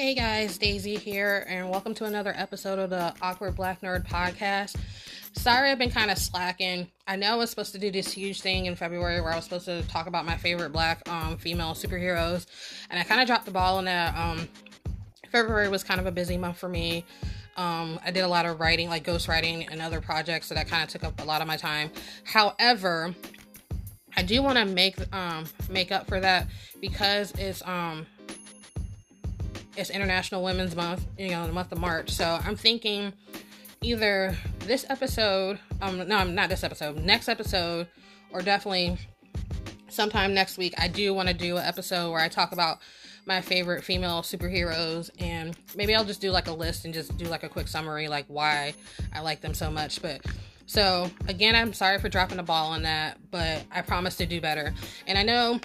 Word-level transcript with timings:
Hey 0.00 0.14
guys, 0.14 0.56
Daisy 0.56 0.96
here, 0.96 1.44
and 1.46 1.68
welcome 1.68 1.92
to 1.96 2.06
another 2.06 2.32
episode 2.34 2.78
of 2.78 2.88
the 2.88 3.12
Awkward 3.20 3.54
Black 3.54 3.82
Nerd 3.82 4.08
podcast. 4.08 4.76
Sorry, 5.34 5.70
I've 5.70 5.78
been 5.78 5.90
kind 5.90 6.10
of 6.10 6.16
slacking. 6.16 6.90
I 7.06 7.16
know 7.16 7.32
I 7.32 7.34
was 7.34 7.50
supposed 7.50 7.72
to 7.72 7.78
do 7.78 7.90
this 7.90 8.10
huge 8.10 8.40
thing 8.40 8.64
in 8.64 8.76
February 8.76 9.20
where 9.20 9.30
I 9.30 9.36
was 9.36 9.44
supposed 9.44 9.66
to 9.66 9.82
talk 9.88 10.06
about 10.06 10.24
my 10.24 10.38
favorite 10.38 10.72
black 10.72 11.06
um, 11.06 11.36
female 11.36 11.74
superheroes, 11.74 12.46
and 12.88 12.98
I 12.98 13.02
kind 13.02 13.20
of 13.20 13.26
dropped 13.26 13.44
the 13.44 13.50
ball 13.50 13.76
on 13.76 13.84
that. 13.84 14.16
Um, 14.16 14.48
February 15.30 15.68
was 15.68 15.84
kind 15.84 16.00
of 16.00 16.06
a 16.06 16.12
busy 16.12 16.38
month 16.38 16.56
for 16.56 16.70
me. 16.70 17.04
Um, 17.58 18.00
I 18.02 18.10
did 18.10 18.20
a 18.20 18.28
lot 18.28 18.46
of 18.46 18.58
writing, 18.58 18.88
like 18.88 19.04
ghost 19.04 19.28
writing 19.28 19.68
and 19.68 19.82
other 19.82 20.00
projects, 20.00 20.46
so 20.46 20.54
that 20.54 20.66
kind 20.66 20.82
of 20.82 20.88
took 20.88 21.04
up 21.04 21.20
a 21.20 21.24
lot 21.24 21.42
of 21.42 21.46
my 21.46 21.58
time. 21.58 21.90
However, 22.24 23.14
I 24.16 24.22
do 24.22 24.42
want 24.42 24.56
to 24.56 24.64
make 24.64 24.96
um, 25.14 25.44
make 25.68 25.92
up 25.92 26.06
for 26.06 26.20
that 26.20 26.48
because 26.80 27.32
it's 27.32 27.62
um 27.66 28.06
it's 29.80 29.88
International 29.88 30.42
Women's 30.42 30.76
Month, 30.76 31.06
you 31.18 31.30
know, 31.30 31.46
the 31.46 31.52
month 31.54 31.72
of 31.72 31.78
March. 31.78 32.10
So 32.10 32.38
I'm 32.44 32.54
thinking 32.54 33.14
either 33.80 34.36
this 34.60 34.84
episode, 34.90 35.58
um, 35.80 36.06
no, 36.06 36.16
I'm 36.18 36.34
not 36.34 36.50
this 36.50 36.62
episode, 36.62 36.96
next 36.98 37.30
episode, 37.30 37.88
or 38.30 38.42
definitely 38.42 38.98
sometime 39.88 40.34
next 40.34 40.58
week. 40.58 40.74
I 40.76 40.86
do 40.86 41.14
want 41.14 41.28
to 41.28 41.34
do 41.34 41.56
an 41.56 41.64
episode 41.64 42.10
where 42.10 42.20
I 42.20 42.28
talk 42.28 42.52
about 42.52 42.78
my 43.24 43.40
favorite 43.40 43.82
female 43.82 44.20
superheroes 44.20 45.08
and 45.18 45.56
maybe 45.74 45.94
I'll 45.94 46.04
just 46.04 46.20
do 46.20 46.30
like 46.30 46.48
a 46.48 46.52
list 46.52 46.84
and 46.84 46.92
just 46.92 47.16
do 47.16 47.24
like 47.24 47.42
a 47.42 47.48
quick 47.48 47.66
summary, 47.66 48.06
like 48.06 48.26
why 48.28 48.74
I 49.14 49.20
like 49.20 49.40
them 49.40 49.54
so 49.54 49.70
much. 49.70 50.02
But 50.02 50.26
so 50.66 51.10
again, 51.26 51.56
I'm 51.56 51.72
sorry 51.72 51.98
for 51.98 52.10
dropping 52.10 52.36
the 52.36 52.42
ball 52.42 52.72
on 52.72 52.82
that, 52.82 53.18
but 53.30 53.64
I 53.72 53.80
promise 53.80 54.16
to 54.16 54.26
do 54.26 54.42
better. 54.42 54.74
And 55.06 55.16
I 55.16 55.22
know 55.22 55.58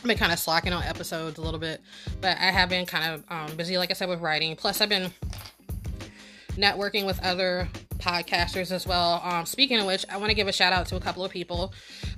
I've 0.00 0.06
been 0.06 0.16
kind 0.16 0.32
of 0.32 0.38
slacking 0.38 0.72
on 0.72 0.82
episodes 0.82 1.36
a 1.36 1.42
little 1.42 1.60
bit, 1.60 1.82
but 2.22 2.38
I 2.38 2.50
have 2.50 2.70
been 2.70 2.86
kind 2.86 3.12
of 3.12 3.24
um, 3.28 3.54
busy, 3.54 3.76
like 3.76 3.90
I 3.90 3.92
said, 3.92 4.08
with 4.08 4.20
writing. 4.20 4.56
Plus, 4.56 4.80
I've 4.80 4.88
been 4.88 5.10
networking 6.52 7.04
with 7.04 7.22
other 7.22 7.68
podcasters 7.98 8.72
as 8.72 8.86
well. 8.86 9.20
Um, 9.22 9.44
speaking 9.44 9.78
of 9.78 9.84
which, 9.84 10.06
I 10.08 10.16
want 10.16 10.30
to 10.30 10.34
give 10.34 10.48
a 10.48 10.52
shout 10.52 10.72
out 10.72 10.86
to 10.86 10.96
a 10.96 11.00
couple 11.00 11.22
of 11.22 11.30
people. 11.30 11.74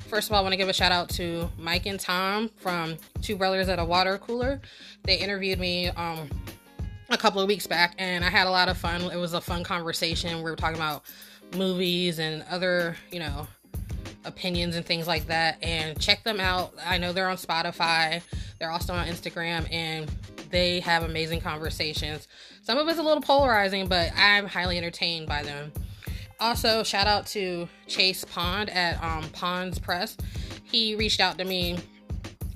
First 0.07 0.29
of 0.29 0.33
all, 0.33 0.39
I 0.39 0.43
want 0.43 0.53
to 0.53 0.57
give 0.57 0.69
a 0.69 0.73
shout 0.73 0.93
out 0.93 1.09
to 1.11 1.51
Mike 1.59 1.87
and 1.87 1.99
Tom 1.99 2.51
from 2.57 2.99
Two 3.21 3.35
Brothers 3.35 3.69
at 3.69 3.81
a 3.81 3.85
Water 3.85 4.17
Cooler. 4.17 4.61
They 5.03 5.17
interviewed 5.17 5.59
me 5.59 5.89
um, 5.89 6.31
a 7.11 7.19
couple 7.19 7.41
of 7.41 7.49
weeks 7.49 7.67
back, 7.67 7.97
and 7.99 8.25
I 8.25 8.29
had 8.29 8.47
a 8.47 8.51
lot 8.51 8.69
of 8.69 8.79
fun. 8.79 9.03
It 9.11 9.17
was 9.17 9.35
a 9.35 9.41
fun 9.41 9.65
conversation. 9.65 10.37
We 10.37 10.45
were 10.45 10.55
talking 10.55 10.77
about 10.77 11.03
movies 11.57 12.21
and 12.21 12.45
other, 12.49 12.97
you 13.11 13.19
know, 13.19 13.49
opinions 14.25 14.77
and 14.77 14.85
things 14.85 15.07
like 15.07 15.27
that. 15.27 15.63
And 15.63 15.99
check 16.01 16.23
them 16.25 16.41
out. 16.41 16.75
I 16.85 16.99
know 16.99 17.13
they're 17.13 17.29
on 17.29 17.37
Spotify, 17.37 18.23
they're 18.59 18.71
also 18.71 18.93
on 18.95 19.07
Instagram, 19.07 19.71
and 19.73 20.11
they 20.51 20.81
have 20.81 21.03
amazing 21.03 21.41
conversations. 21.41 22.29
Some 22.63 22.79
of 22.79 22.87
it's 22.89 22.99
a 22.99 23.03
little 23.03 23.23
polarizing, 23.23 23.89
but 23.89 24.13
I'm 24.17 24.47
highly 24.47 24.79
entertained 24.79 25.27
by 25.27 25.43
them. 25.43 25.73
Also, 26.39 26.83
shout 26.83 27.07
out 27.07 27.27
to 27.29 27.69
Chase 27.87 28.25
Pond 28.25 28.69
at 28.71 29.03
um, 29.03 29.29
Pond's 29.31 29.79
Press. 29.79 30.17
He 30.65 30.95
reached 30.97 31.21
out 31.21 31.39
to 31.39 31.45
me 31.45 31.79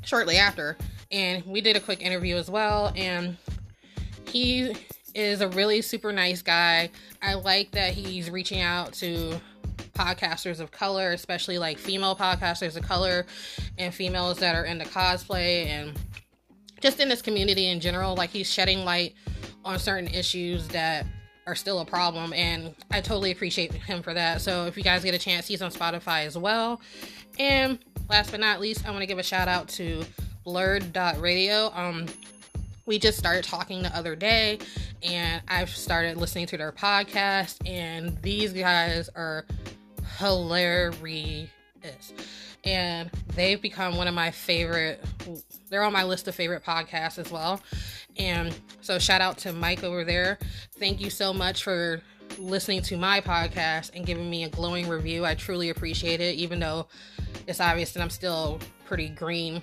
shortly 0.02 0.36
after, 0.36 0.76
and 1.10 1.44
we 1.46 1.60
did 1.60 1.76
a 1.76 1.80
quick 1.80 2.02
interview 2.02 2.36
as 2.36 2.50
well. 2.50 2.92
And 2.96 3.36
he 4.28 4.74
is 5.14 5.40
a 5.40 5.48
really 5.48 5.82
super 5.82 6.12
nice 6.12 6.42
guy. 6.42 6.90
I 7.22 7.34
like 7.34 7.70
that 7.72 7.94
he's 7.94 8.30
reaching 8.30 8.60
out 8.60 8.92
to 8.94 9.40
podcasters 9.94 10.60
of 10.60 10.70
color, 10.70 11.12
especially 11.12 11.58
like 11.58 11.78
female 11.78 12.14
podcasters 12.14 12.76
of 12.76 12.82
color 12.82 13.26
and 13.78 13.94
females 13.94 14.38
that 14.38 14.54
are 14.54 14.64
into 14.64 14.84
cosplay 14.84 15.66
and 15.66 15.92
just 16.80 17.00
in 17.00 17.08
this 17.08 17.22
community 17.22 17.66
in 17.68 17.80
general. 17.80 18.14
Like 18.14 18.30
he's 18.30 18.50
shedding 18.52 18.84
light 18.84 19.14
on 19.64 19.78
certain 19.78 20.08
issues 20.08 20.68
that 20.68 21.06
are 21.46 21.54
still 21.54 21.80
a 21.80 21.84
problem 21.84 22.32
and 22.32 22.74
I 22.90 23.00
totally 23.00 23.30
appreciate 23.30 23.72
him 23.72 24.02
for 24.02 24.12
that. 24.14 24.40
So 24.40 24.66
if 24.66 24.76
you 24.76 24.82
guys 24.82 25.04
get 25.04 25.14
a 25.14 25.18
chance, 25.18 25.46
he's 25.46 25.62
on 25.62 25.70
Spotify 25.70 26.26
as 26.26 26.36
well. 26.36 26.80
And 27.38 27.78
last 28.08 28.30
but 28.30 28.40
not 28.40 28.60
least, 28.60 28.86
I 28.86 28.90
want 28.90 29.02
to 29.02 29.06
give 29.06 29.18
a 29.18 29.22
shout 29.22 29.48
out 29.48 29.68
to 29.70 30.04
blurred.radio. 30.44 31.70
Um 31.74 32.06
we 32.86 33.00
just 33.00 33.18
started 33.18 33.42
talking 33.42 33.82
the 33.82 33.94
other 33.96 34.14
day 34.14 34.60
and 35.02 35.42
I've 35.48 35.70
started 35.70 36.16
listening 36.16 36.46
to 36.46 36.56
their 36.56 36.72
podcast 36.72 37.56
and 37.68 38.20
these 38.22 38.52
guys 38.52 39.08
are 39.14 39.46
hilarious. 40.18 41.48
And 42.64 43.10
they've 43.34 43.60
become 43.60 43.96
one 43.96 44.08
of 44.08 44.14
my 44.14 44.30
favorite, 44.30 45.04
they're 45.70 45.84
on 45.84 45.92
my 45.92 46.04
list 46.04 46.26
of 46.26 46.34
favorite 46.34 46.64
podcasts 46.64 47.18
as 47.18 47.30
well. 47.30 47.60
And 48.16 48.58
so, 48.80 48.98
shout 48.98 49.20
out 49.20 49.38
to 49.38 49.52
Mike 49.52 49.84
over 49.84 50.04
there. 50.04 50.38
Thank 50.78 51.00
you 51.00 51.10
so 51.10 51.32
much 51.32 51.62
for 51.62 52.00
listening 52.38 52.82
to 52.82 52.96
my 52.96 53.20
podcast 53.20 53.90
and 53.94 54.06
giving 54.06 54.28
me 54.28 54.44
a 54.44 54.48
glowing 54.48 54.88
review. 54.88 55.24
I 55.24 55.34
truly 55.34 55.70
appreciate 55.70 56.20
it, 56.20 56.34
even 56.36 56.58
though 56.58 56.88
it's 57.46 57.60
obvious 57.60 57.92
that 57.92 58.02
I'm 58.02 58.10
still 58.10 58.58
pretty 58.84 59.08
green 59.08 59.62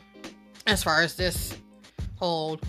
as 0.68 0.84
far 0.84 1.02
as 1.02 1.16
this 1.16 1.58
whole 2.16 2.60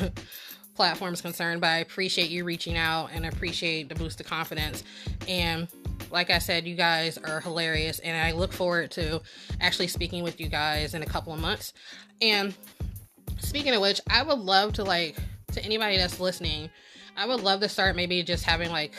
platform 0.74 1.14
is 1.14 1.20
concerned. 1.20 1.60
But 1.60 1.68
I 1.68 1.78
appreciate 1.78 2.30
you 2.30 2.44
reaching 2.44 2.76
out 2.76 3.10
and 3.12 3.26
appreciate 3.26 3.88
the 3.88 3.94
boost 3.94 4.20
of 4.20 4.26
confidence. 4.26 4.84
And 5.28 5.68
like 6.10 6.30
I 6.30 6.38
said, 6.38 6.66
you 6.66 6.76
guys 6.76 7.18
are 7.18 7.40
hilarious, 7.40 7.98
and 7.98 8.16
I 8.16 8.32
look 8.32 8.52
forward 8.52 8.90
to 8.92 9.20
actually 9.60 9.88
speaking 9.88 10.22
with 10.22 10.40
you 10.40 10.48
guys 10.48 10.94
in 10.94 11.02
a 11.02 11.06
couple 11.06 11.32
of 11.32 11.40
months. 11.40 11.72
And 12.22 12.54
speaking 13.38 13.74
of 13.74 13.80
which, 13.80 14.00
I 14.08 14.22
would 14.22 14.38
love 14.38 14.74
to 14.74 14.84
like 14.84 15.16
to 15.52 15.64
anybody 15.64 15.96
that's 15.96 16.20
listening, 16.20 16.70
I 17.16 17.26
would 17.26 17.40
love 17.40 17.60
to 17.60 17.68
start 17.68 17.96
maybe 17.96 18.22
just 18.22 18.44
having 18.44 18.70
like 18.70 18.94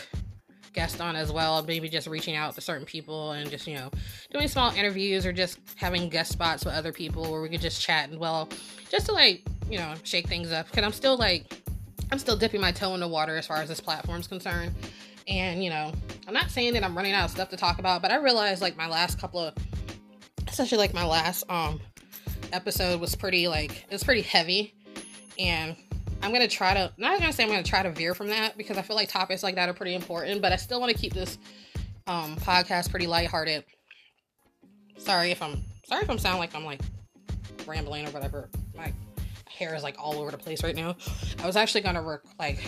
guests 0.73 0.99
on 0.99 1.15
as 1.15 1.31
well, 1.31 1.63
maybe 1.63 1.87
just 1.87 2.07
reaching 2.07 2.35
out 2.35 2.53
to 2.55 2.61
certain 2.61 2.85
people 2.85 3.31
and 3.31 3.49
just, 3.49 3.65
you 3.65 3.75
know, 3.75 3.89
doing 4.31 4.47
small 4.47 4.71
interviews 4.71 5.25
or 5.25 5.31
just 5.31 5.57
having 5.75 6.09
guest 6.09 6.31
spots 6.31 6.65
with 6.65 6.73
other 6.73 6.91
people 6.91 7.31
where 7.31 7.41
we 7.41 7.49
could 7.49 7.61
just 7.61 7.81
chat 7.81 8.09
and 8.09 8.19
well, 8.19 8.49
just 8.89 9.05
to 9.07 9.13
like, 9.13 9.43
you 9.69 9.77
know, 9.77 9.93
shake 10.03 10.27
things 10.27 10.51
up. 10.51 10.69
Cause 10.71 10.83
I'm 10.83 10.91
still 10.91 11.17
like, 11.17 11.61
I'm 12.11 12.19
still 12.19 12.37
dipping 12.37 12.61
my 12.61 12.71
toe 12.71 12.93
in 12.93 12.99
the 12.99 13.07
water 13.07 13.35
as 13.37 13.47
far 13.47 13.57
as 13.57 13.69
this 13.69 13.79
platform's 13.79 14.27
concerned. 14.27 14.73
And, 15.27 15.63
you 15.63 15.69
know, 15.69 15.91
I'm 16.27 16.33
not 16.33 16.51
saying 16.51 16.73
that 16.73 16.83
I'm 16.83 16.95
running 16.95 17.13
out 17.13 17.25
of 17.25 17.31
stuff 17.31 17.49
to 17.49 17.57
talk 17.57 17.79
about, 17.79 18.01
but 18.01 18.11
I 18.11 18.17
realized 18.17 18.61
like 18.61 18.77
my 18.77 18.87
last 18.87 19.19
couple 19.19 19.39
of, 19.39 19.55
especially 20.47 20.77
like 20.77 20.93
my 20.93 21.05
last 21.05 21.43
um 21.49 21.79
episode 22.53 23.01
was 23.01 23.15
pretty 23.15 23.47
like, 23.47 23.85
it's 23.89 24.03
pretty 24.03 24.21
heavy. 24.21 24.73
And 25.39 25.75
I'm 26.21 26.31
gonna 26.31 26.47
try 26.47 26.73
to, 26.75 26.91
not 26.97 27.19
gonna 27.19 27.33
say 27.33 27.43
I'm 27.43 27.49
gonna 27.49 27.63
try 27.63 27.83
to 27.83 27.91
veer 27.91 28.13
from 28.13 28.27
that 28.27 28.57
because 28.57 28.77
I 28.77 28.83
feel 28.83 28.95
like 28.95 29.09
topics 29.09 29.41
like 29.41 29.55
that 29.55 29.67
are 29.67 29.73
pretty 29.73 29.95
important, 29.95 30.41
but 30.41 30.51
I 30.51 30.57
still 30.57 30.79
want 30.79 30.91
to 30.91 30.97
keep 30.97 31.13
this 31.13 31.37
um 32.07 32.35
podcast 32.37 32.91
pretty 32.91 33.07
lighthearted. 33.07 33.63
Sorry 34.97 35.31
if 35.31 35.41
I'm, 35.41 35.63
sorry 35.85 36.03
if 36.03 36.09
I'm 36.09 36.19
sound 36.19 36.37
like 36.37 36.55
I'm 36.55 36.65
like 36.65 36.81
rambling 37.65 38.07
or 38.07 38.11
whatever. 38.11 38.49
My 38.75 38.93
hair 39.55 39.75
is 39.75 39.83
like 39.83 39.95
all 39.97 40.19
over 40.19 40.31
the 40.31 40.37
place 40.37 40.63
right 40.63 40.75
now. 40.75 40.95
I 41.41 41.47
was 41.47 41.55
actually 41.55 41.81
gonna 41.81 42.03
work 42.03 42.25
like 42.39 42.59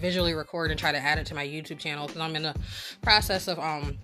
visually 0.00 0.34
record 0.34 0.70
and 0.70 0.78
try 0.78 0.92
to 0.92 0.98
add 0.98 1.18
it 1.18 1.26
to 1.26 1.34
my 1.34 1.46
YouTube 1.46 1.78
channel 1.78 2.06
because 2.06 2.20
I'm 2.20 2.36
in 2.36 2.42
the 2.42 2.54
process 3.02 3.48
of 3.48 3.58
um 3.58 3.98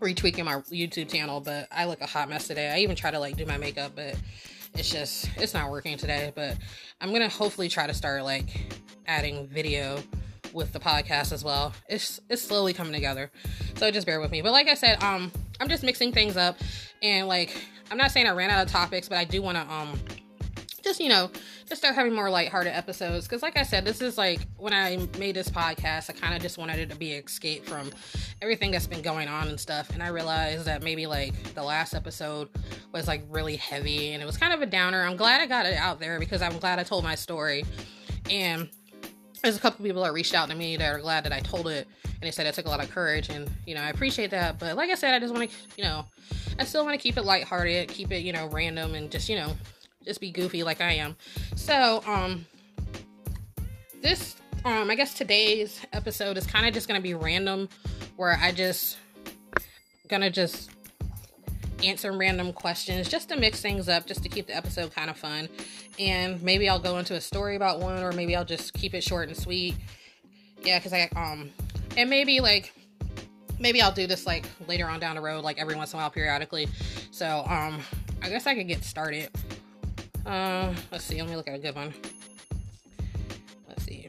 retweaking 0.00 0.44
my 0.44 0.54
YouTube 0.54 1.10
channel, 1.10 1.40
but 1.40 1.68
I 1.70 1.84
look 1.84 2.00
a 2.00 2.06
hot 2.06 2.28
mess 2.28 2.46
today. 2.46 2.70
I 2.70 2.78
even 2.78 2.96
try 2.96 3.10
to 3.10 3.18
like 3.18 3.36
do 3.36 3.46
my 3.46 3.58
makeup, 3.58 3.92
but 3.94 4.16
it's 4.74 4.90
just 4.90 5.30
it's 5.36 5.54
not 5.54 5.70
working 5.70 5.96
today. 5.96 6.32
But 6.34 6.58
I'm 7.00 7.12
gonna 7.12 7.28
hopefully 7.28 7.68
try 7.68 7.86
to 7.86 7.94
start 7.94 8.24
like 8.24 8.48
adding 9.06 9.46
video 9.48 10.02
with 10.52 10.72
the 10.72 10.80
podcast 10.80 11.32
as 11.32 11.44
well. 11.44 11.72
It's 11.88 12.20
it's 12.28 12.42
slowly 12.42 12.72
coming 12.72 12.92
together. 12.92 13.30
So 13.76 13.90
just 13.90 14.06
bear 14.06 14.20
with 14.20 14.30
me. 14.30 14.42
But 14.42 14.52
like 14.52 14.68
I 14.68 14.74
said, 14.74 15.02
um 15.02 15.30
I'm 15.60 15.68
just 15.68 15.82
mixing 15.82 16.12
things 16.12 16.36
up 16.36 16.56
and 17.02 17.28
like 17.28 17.56
I'm 17.90 17.98
not 17.98 18.10
saying 18.12 18.26
I 18.26 18.30
ran 18.30 18.50
out 18.50 18.64
of 18.64 18.72
topics, 18.72 19.08
but 19.08 19.18
I 19.18 19.24
do 19.24 19.42
want 19.42 19.56
to 19.56 19.72
um 19.72 19.98
just 20.82 21.00
you 21.00 21.08
know 21.08 21.30
just 21.68 21.80
start 21.80 21.94
having 21.94 22.14
more 22.14 22.30
lighthearted 22.30 22.72
episodes. 22.72 23.26
Because 23.26 23.42
like 23.42 23.56
i 23.56 23.62
said 23.62 23.84
this 23.84 24.00
is 24.00 24.18
like 24.18 24.40
when 24.56 24.72
i 24.72 24.96
made 25.18 25.36
this 25.36 25.48
podcast 25.48 26.10
i 26.10 26.12
kind 26.12 26.34
of 26.34 26.42
just 26.42 26.58
wanted 26.58 26.78
it 26.78 26.90
to 26.90 26.96
be 26.96 27.12
an 27.12 27.24
escape 27.24 27.64
from 27.64 27.90
everything 28.42 28.70
that's 28.70 28.86
been 28.86 29.02
going 29.02 29.28
on 29.28 29.48
and 29.48 29.58
stuff. 29.58 29.90
And 29.90 30.02
i 30.02 30.08
realized 30.08 30.64
that 30.66 30.82
maybe 30.82 31.06
like 31.06 31.54
the 31.54 31.62
last 31.62 31.94
episode 31.94 32.48
was 32.92 33.06
like 33.06 33.22
really 33.30 33.56
heavy 33.56 34.12
and 34.12 34.22
it 34.22 34.26
was 34.26 34.36
kind 34.36 34.52
of 34.52 34.62
a 34.62 34.66
downer. 34.66 35.02
I'm 35.02 35.16
glad 35.16 35.40
i 35.40 35.46
got 35.46 35.66
it 35.66 35.76
out 35.76 36.00
there 36.00 36.18
because 36.18 36.42
i'm 36.42 36.58
glad 36.58 36.78
i 36.78 36.82
told 36.82 37.04
my 37.04 37.14
story. 37.14 37.64
And 38.28 38.68
there's 39.42 39.56
a 39.56 39.60
couple 39.60 39.84
people 39.84 40.02
that 40.02 40.12
reached 40.12 40.34
out 40.34 40.50
to 40.50 40.54
me 40.54 40.76
that 40.76 40.92
are 40.92 41.00
glad 41.00 41.24
that 41.24 41.32
i 41.32 41.40
told 41.40 41.66
it 41.66 41.88
and 42.04 42.20
they 42.20 42.30
said 42.30 42.46
it 42.46 42.54
took 42.54 42.66
a 42.66 42.68
lot 42.68 42.82
of 42.82 42.90
courage 42.90 43.30
and 43.30 43.50
you 43.66 43.74
know 43.74 43.80
i 43.80 43.88
appreciate 43.88 44.30
that. 44.30 44.58
But 44.58 44.76
like 44.76 44.90
i 44.90 44.94
said 44.94 45.14
i 45.14 45.18
just 45.18 45.32
want 45.32 45.50
to 45.50 45.56
you 45.76 45.84
know 45.84 46.04
i 46.58 46.64
still 46.64 46.84
want 46.84 46.98
to 46.98 47.02
keep 47.02 47.16
it 47.16 47.24
lighthearted 47.24 47.88
keep 47.88 48.12
it 48.12 48.18
you 48.18 48.32
know 48.32 48.48
random 48.48 48.94
and 48.94 49.10
just 49.10 49.28
you 49.28 49.36
know 49.36 49.54
just 50.04 50.20
be 50.20 50.30
goofy 50.30 50.62
like 50.62 50.80
I 50.80 50.92
am. 50.92 51.16
So, 51.56 52.02
um, 52.06 52.46
this, 54.02 54.36
um, 54.64 54.90
I 54.90 54.94
guess 54.94 55.14
today's 55.14 55.80
episode 55.92 56.36
is 56.36 56.46
kind 56.46 56.66
of 56.66 56.74
just 56.74 56.88
gonna 56.88 57.00
be 57.00 57.14
random, 57.14 57.68
where 58.16 58.38
I 58.40 58.52
just 58.52 58.98
gonna 60.08 60.30
just 60.30 60.70
answer 61.84 62.12
random 62.12 62.52
questions 62.52 63.08
just 63.08 63.28
to 63.30 63.36
mix 63.36 63.60
things 63.60 63.88
up, 63.88 64.06
just 64.06 64.22
to 64.22 64.28
keep 64.28 64.46
the 64.46 64.56
episode 64.56 64.94
kind 64.94 65.08
of 65.10 65.16
fun. 65.16 65.48
And 65.98 66.42
maybe 66.42 66.68
I'll 66.68 66.78
go 66.78 66.98
into 66.98 67.14
a 67.14 67.20
story 67.20 67.56
about 67.56 67.80
one, 67.80 68.02
or 68.02 68.12
maybe 68.12 68.36
I'll 68.36 68.44
just 68.44 68.74
keep 68.74 68.94
it 68.94 69.02
short 69.02 69.28
and 69.28 69.36
sweet. 69.36 69.76
Yeah, 70.62 70.78
because 70.78 70.92
I, 70.92 71.08
um, 71.16 71.50
and 71.96 72.10
maybe 72.10 72.40
like, 72.40 72.72
maybe 73.58 73.80
I'll 73.80 73.92
do 73.92 74.06
this 74.06 74.26
like 74.26 74.46
later 74.66 74.86
on 74.88 75.00
down 75.00 75.16
the 75.16 75.22
road, 75.22 75.44
like 75.44 75.58
every 75.58 75.74
once 75.74 75.92
in 75.92 75.98
a 75.98 76.02
while 76.02 76.10
periodically. 76.10 76.68
So, 77.10 77.44
um, 77.46 77.80
I 78.22 78.28
guess 78.28 78.46
I 78.46 78.54
could 78.54 78.68
get 78.68 78.84
started. 78.84 79.30
Uh, 80.26 80.74
let's 80.92 81.04
see, 81.04 81.20
let 81.20 81.30
me 81.30 81.36
look 81.36 81.48
at 81.48 81.54
a 81.54 81.58
good 81.58 81.74
one. 81.74 81.94
Let's 83.68 83.84
see. 83.84 84.08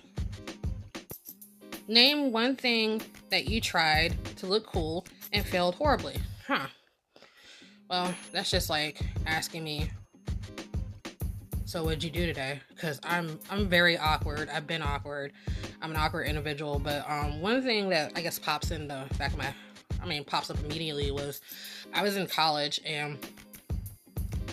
Name 1.87 2.31
one 2.31 2.55
thing 2.55 3.01
that 3.29 3.47
you 3.47 3.61
tried 3.61 4.15
to 4.37 4.45
look 4.45 4.65
cool 4.65 5.05
and 5.33 5.45
failed 5.45 5.75
horribly. 5.75 6.17
Huh. 6.47 6.67
Well, 7.89 8.13
that's 8.31 8.49
just 8.49 8.69
like 8.69 9.01
asking 9.25 9.63
me. 9.63 9.89
So 11.65 11.83
what'd 11.83 12.03
you 12.03 12.09
do 12.09 12.25
today? 12.25 12.59
Because 12.69 12.99
I'm 13.03 13.39
I'm 13.49 13.67
very 13.67 13.97
awkward. 13.97 14.49
I've 14.49 14.67
been 14.67 14.81
awkward. 14.81 15.31
I'm 15.81 15.91
an 15.91 15.97
awkward 15.97 16.27
individual. 16.27 16.79
But 16.79 17.09
um, 17.09 17.41
one 17.41 17.63
thing 17.63 17.89
that 17.89 18.11
I 18.15 18.21
guess 18.21 18.37
pops 18.37 18.71
in 18.71 18.87
the 18.87 19.05
back 19.17 19.31
of 19.31 19.37
my, 19.37 19.53
I 20.01 20.05
mean, 20.05 20.23
pops 20.25 20.49
up 20.49 20.59
immediately 20.63 21.11
was 21.11 21.41
I 21.93 22.03
was 22.03 22.17
in 22.17 22.27
college 22.27 22.81
and 22.85 23.17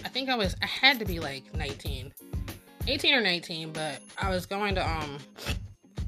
I 0.09 0.11
think 0.11 0.31
I 0.31 0.37
was 0.37 0.57
I 0.63 0.67
had 0.67 0.99
to 1.01 1.05
be 1.05 1.21
like 1.21 1.55
19, 1.55 2.15
18 2.87 3.15
or 3.15 3.21
19. 3.21 3.73
But 3.73 4.01
I 4.17 4.31
was 4.31 4.47
going 4.47 4.75
to 4.77 4.91
um, 4.91 5.19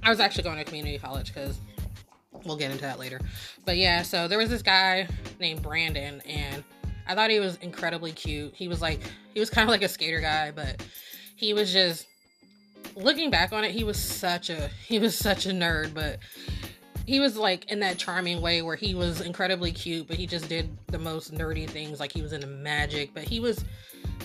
I 0.03 0.09
was 0.09 0.21
actually 0.21 0.45
going 0.45 0.57
to 0.57 0.65
community 0.65 0.97
college 0.97 1.35
because 1.35 1.59
we'll 2.47 2.57
get 2.57 2.71
into 2.71 2.81
that 2.85 2.99
later. 2.99 3.21
But 3.67 3.77
yeah, 3.77 4.01
so 4.01 4.27
there 4.27 4.39
was 4.39 4.49
this 4.49 4.63
guy 4.63 5.07
named 5.39 5.61
Brandon, 5.61 6.23
and 6.23 6.65
I 7.07 7.15
thought 7.15 7.29
he 7.29 7.41
was 7.41 7.57
incredibly 7.57 8.13
cute. 8.13 8.55
He 8.55 8.69
was 8.69 8.81
like, 8.81 9.01
he 9.35 9.41
was 9.41 9.51
kind 9.51 9.69
of 9.69 9.71
like 9.71 9.83
a 9.83 9.89
skater 9.89 10.21
guy, 10.21 10.51
but 10.51 10.83
he 11.37 11.53
was 11.53 11.71
just 11.71 12.07
looking 12.97 13.31
back 13.31 13.53
on 13.53 13.65
it, 13.65 13.71
he 13.71 13.85
was 13.85 13.99
such 13.99 14.49
a 14.49 14.69
he 14.87 14.99
was 14.99 15.15
such 15.15 15.45
a 15.45 15.51
nerd, 15.51 15.93
but 15.93 16.21
he 17.05 17.21
was 17.21 17.37
like 17.37 17.71
in 17.71 17.81
that 17.81 17.99
charming 17.99 18.41
way 18.41 18.63
where 18.63 18.77
he 18.77 18.95
was 18.95 19.21
incredibly 19.21 19.73
cute, 19.73 20.09
but 20.09 20.17
he 20.17 20.27
just 20.27 20.49
did 20.49 20.75
the 20.87 20.99
most 20.99 21.35
nerdy 21.35 21.69
things, 21.69 22.01
like 22.01 22.13
he 22.13 22.23
was 22.23 22.33
into 22.33 22.47
magic, 22.47 23.13
but 23.13 23.25
he 23.25 23.41
was 23.41 23.63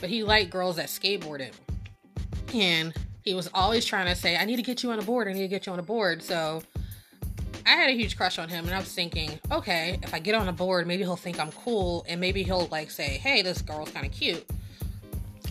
but 0.06 0.12
he 0.12 0.22
liked 0.24 0.52
girls 0.52 0.76
that 0.76 0.86
skateboarded. 0.86 1.50
And 2.54 2.94
he 3.24 3.34
was 3.34 3.50
always 3.56 3.86
trying 3.86 4.06
to 4.06 4.14
say, 4.14 4.38
I 4.38 4.46
need 4.46 4.58
to 4.58 4.62
get 4.62 4.84
you 4.84 4.92
on 4.92 5.00
a 5.00 5.02
board, 5.02 5.28
I 5.28 5.34
need 5.34 5.42
to 5.42 5.48
get 5.48 5.66
you 5.66 5.74
on 5.74 5.80
a 5.80 5.82
board. 5.82 6.22
So 6.22 6.62
I 7.66 7.72
had 7.72 7.90
a 7.90 7.94
huge 7.94 8.16
crush 8.16 8.38
on 8.38 8.48
him, 8.48 8.66
and 8.66 8.76
I 8.76 8.78
was 8.78 8.94
thinking, 8.94 9.40
okay, 9.52 9.98
if 10.04 10.14
I 10.14 10.20
get 10.20 10.36
on 10.36 10.48
a 10.48 10.54
board, 10.54 10.86
maybe 10.86 11.02
he'll 11.02 11.16
think 11.16 11.40
I'm 11.40 11.52
cool, 11.54 12.06
and 12.08 12.22
maybe 12.22 12.44
he'll 12.44 12.68
like 12.68 12.92
say, 12.92 13.18
hey, 13.18 13.42
this 13.42 13.64
girl's 13.64 13.90
kind 13.90 14.06
of 14.06 14.12
cute. 14.12 14.46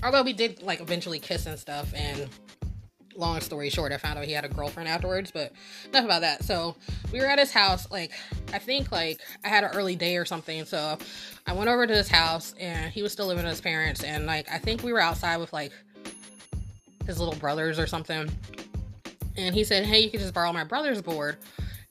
Although 0.04 0.22
we 0.22 0.32
did 0.32 0.62
like 0.62 0.80
eventually 0.80 1.18
kiss 1.18 1.46
and 1.46 1.58
stuff, 1.58 1.92
and 1.92 2.28
long 3.16 3.40
story 3.40 3.70
short, 3.70 3.92
I 3.92 3.96
found 3.96 4.18
out 4.18 4.24
he 4.24 4.32
had 4.32 4.44
a 4.44 4.48
girlfriend 4.48 4.88
afterwards, 4.88 5.30
but 5.30 5.52
enough 5.88 6.04
about 6.04 6.20
that. 6.22 6.44
So 6.44 6.76
we 7.12 7.20
were 7.20 7.26
at 7.26 7.38
his 7.38 7.52
house, 7.52 7.90
like, 7.90 8.12
I 8.52 8.58
think 8.58 8.92
like 8.92 9.20
I 9.44 9.48
had 9.48 9.64
an 9.64 9.70
early 9.74 9.96
day 9.96 10.16
or 10.16 10.24
something. 10.24 10.64
So 10.64 10.98
I 11.46 11.52
went 11.52 11.68
over 11.68 11.86
to 11.86 11.94
his 11.94 12.08
house 12.08 12.54
and 12.58 12.92
he 12.92 13.02
was 13.02 13.12
still 13.12 13.26
living 13.26 13.44
with 13.44 13.52
his 13.52 13.60
parents. 13.60 14.02
And 14.02 14.26
like, 14.26 14.50
I 14.50 14.58
think 14.58 14.82
we 14.82 14.92
were 14.92 15.00
outside 15.00 15.38
with 15.38 15.52
like 15.52 15.72
his 17.06 17.18
little 17.18 17.36
brothers 17.36 17.78
or 17.78 17.86
something. 17.86 18.30
And 19.36 19.54
he 19.54 19.64
said, 19.64 19.84
Hey, 19.84 20.00
you 20.00 20.10
can 20.10 20.20
just 20.20 20.34
borrow 20.34 20.52
my 20.52 20.64
brother's 20.64 21.02
board. 21.02 21.36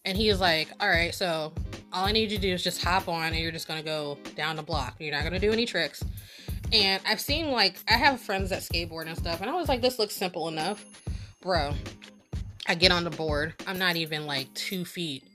And 0.06 0.18
he 0.18 0.30
was 0.30 0.40
like, 0.40 0.70
All 0.80 0.90
right, 0.90 1.14
so 1.14 1.54
all 1.92 2.06
I 2.06 2.12
need 2.12 2.32
you 2.32 2.38
to 2.38 2.42
do 2.42 2.54
is 2.54 2.64
just 2.64 2.84
hop 2.84 3.08
on 3.08 3.28
and 3.28 3.38
you're 3.38 3.52
just 3.52 3.68
gonna 3.68 3.84
go 3.84 4.18
down 4.36 4.56
the 4.56 4.64
block. 4.64 4.96
You're 5.00 5.14
not 5.14 5.24
gonna 5.24 5.40
do 5.40 5.52
any 5.52 5.66
tricks. 5.66 6.04
And 6.72 7.02
I've 7.06 7.22
seen 7.22 7.52
like 7.52 7.76
I 7.88 7.94
have 7.94 8.20
friends 8.20 8.50
that 8.50 8.62
skateboard 8.62 9.06
and 9.06 9.16
stuff, 9.16 9.42
and 9.42 9.50
I 9.50 9.54
was 9.54 9.70
like, 9.70 9.82
this 9.82 10.00
looks 10.00 10.16
simple 10.16 10.48
enough. 10.48 10.84
Bro, 11.44 11.74
I 12.68 12.76
get 12.76 12.94
on 12.94 13.04
the 13.04 13.10
board. 13.10 13.54
I'm 13.68 13.78
not 13.78 13.98
even 13.98 14.26
like 14.26 14.54
two 14.54 14.86
feet 14.86 15.26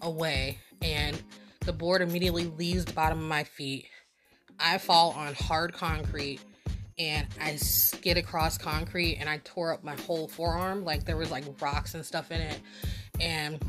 away, 0.00 0.58
and 0.80 1.20
the 1.64 1.72
board 1.72 2.02
immediately 2.02 2.44
leaves 2.44 2.84
the 2.84 2.92
bottom 2.92 3.18
of 3.18 3.24
my 3.24 3.42
feet. 3.42 3.86
I 4.60 4.78
fall 4.78 5.10
on 5.10 5.34
hard 5.34 5.72
concrete 5.72 6.38
and 6.98 7.26
I 7.40 7.56
skid 7.56 8.16
across 8.16 8.56
concrete 8.56 9.16
and 9.18 9.28
I 9.28 9.38
tore 9.38 9.74
up 9.74 9.82
my 9.82 9.96
whole 10.02 10.28
forearm. 10.28 10.84
Like 10.84 11.04
there 11.04 11.16
was 11.16 11.32
like 11.32 11.44
rocks 11.60 11.94
and 11.94 12.06
stuff 12.06 12.30
in 12.30 12.40
it. 12.40 12.60
And 13.20 13.60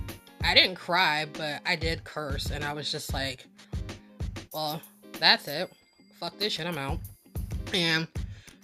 I 0.44 0.54
didn't 0.54 0.76
cry, 0.76 1.26
but 1.34 1.62
I 1.66 1.76
did 1.76 2.04
curse. 2.04 2.52
And 2.52 2.64
I 2.64 2.74
was 2.74 2.92
just 2.92 3.12
like, 3.12 3.48
well, 4.54 4.82
that's 5.20 5.48
it. 5.48 5.72
Fuck 6.20 6.38
this 6.38 6.54
shit, 6.54 6.68
I'm 6.68 6.78
out. 6.78 7.00
And 7.74 8.08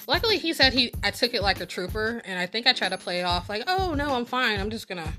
luckily 0.08 0.38
he 0.38 0.54
said 0.54 0.74
he 0.74 0.94
I 1.04 1.12
took 1.12 1.34
it 1.34 1.42
like 1.42 1.62
a 1.62 1.66
trooper 1.66 2.22
and 2.26 2.40
I 2.40 2.46
think 2.46 2.68
I 2.68 2.74
tried 2.74 2.90
to 2.90 2.98
play 2.98 3.20
it 3.20 3.24
off 3.24 3.50
like, 3.50 3.64
oh 3.68 3.94
no, 3.94 4.14
I'm 4.14 4.26
fine. 4.26 4.60
I'm 4.60 4.70
just 4.70 4.88
gonna 4.88 5.12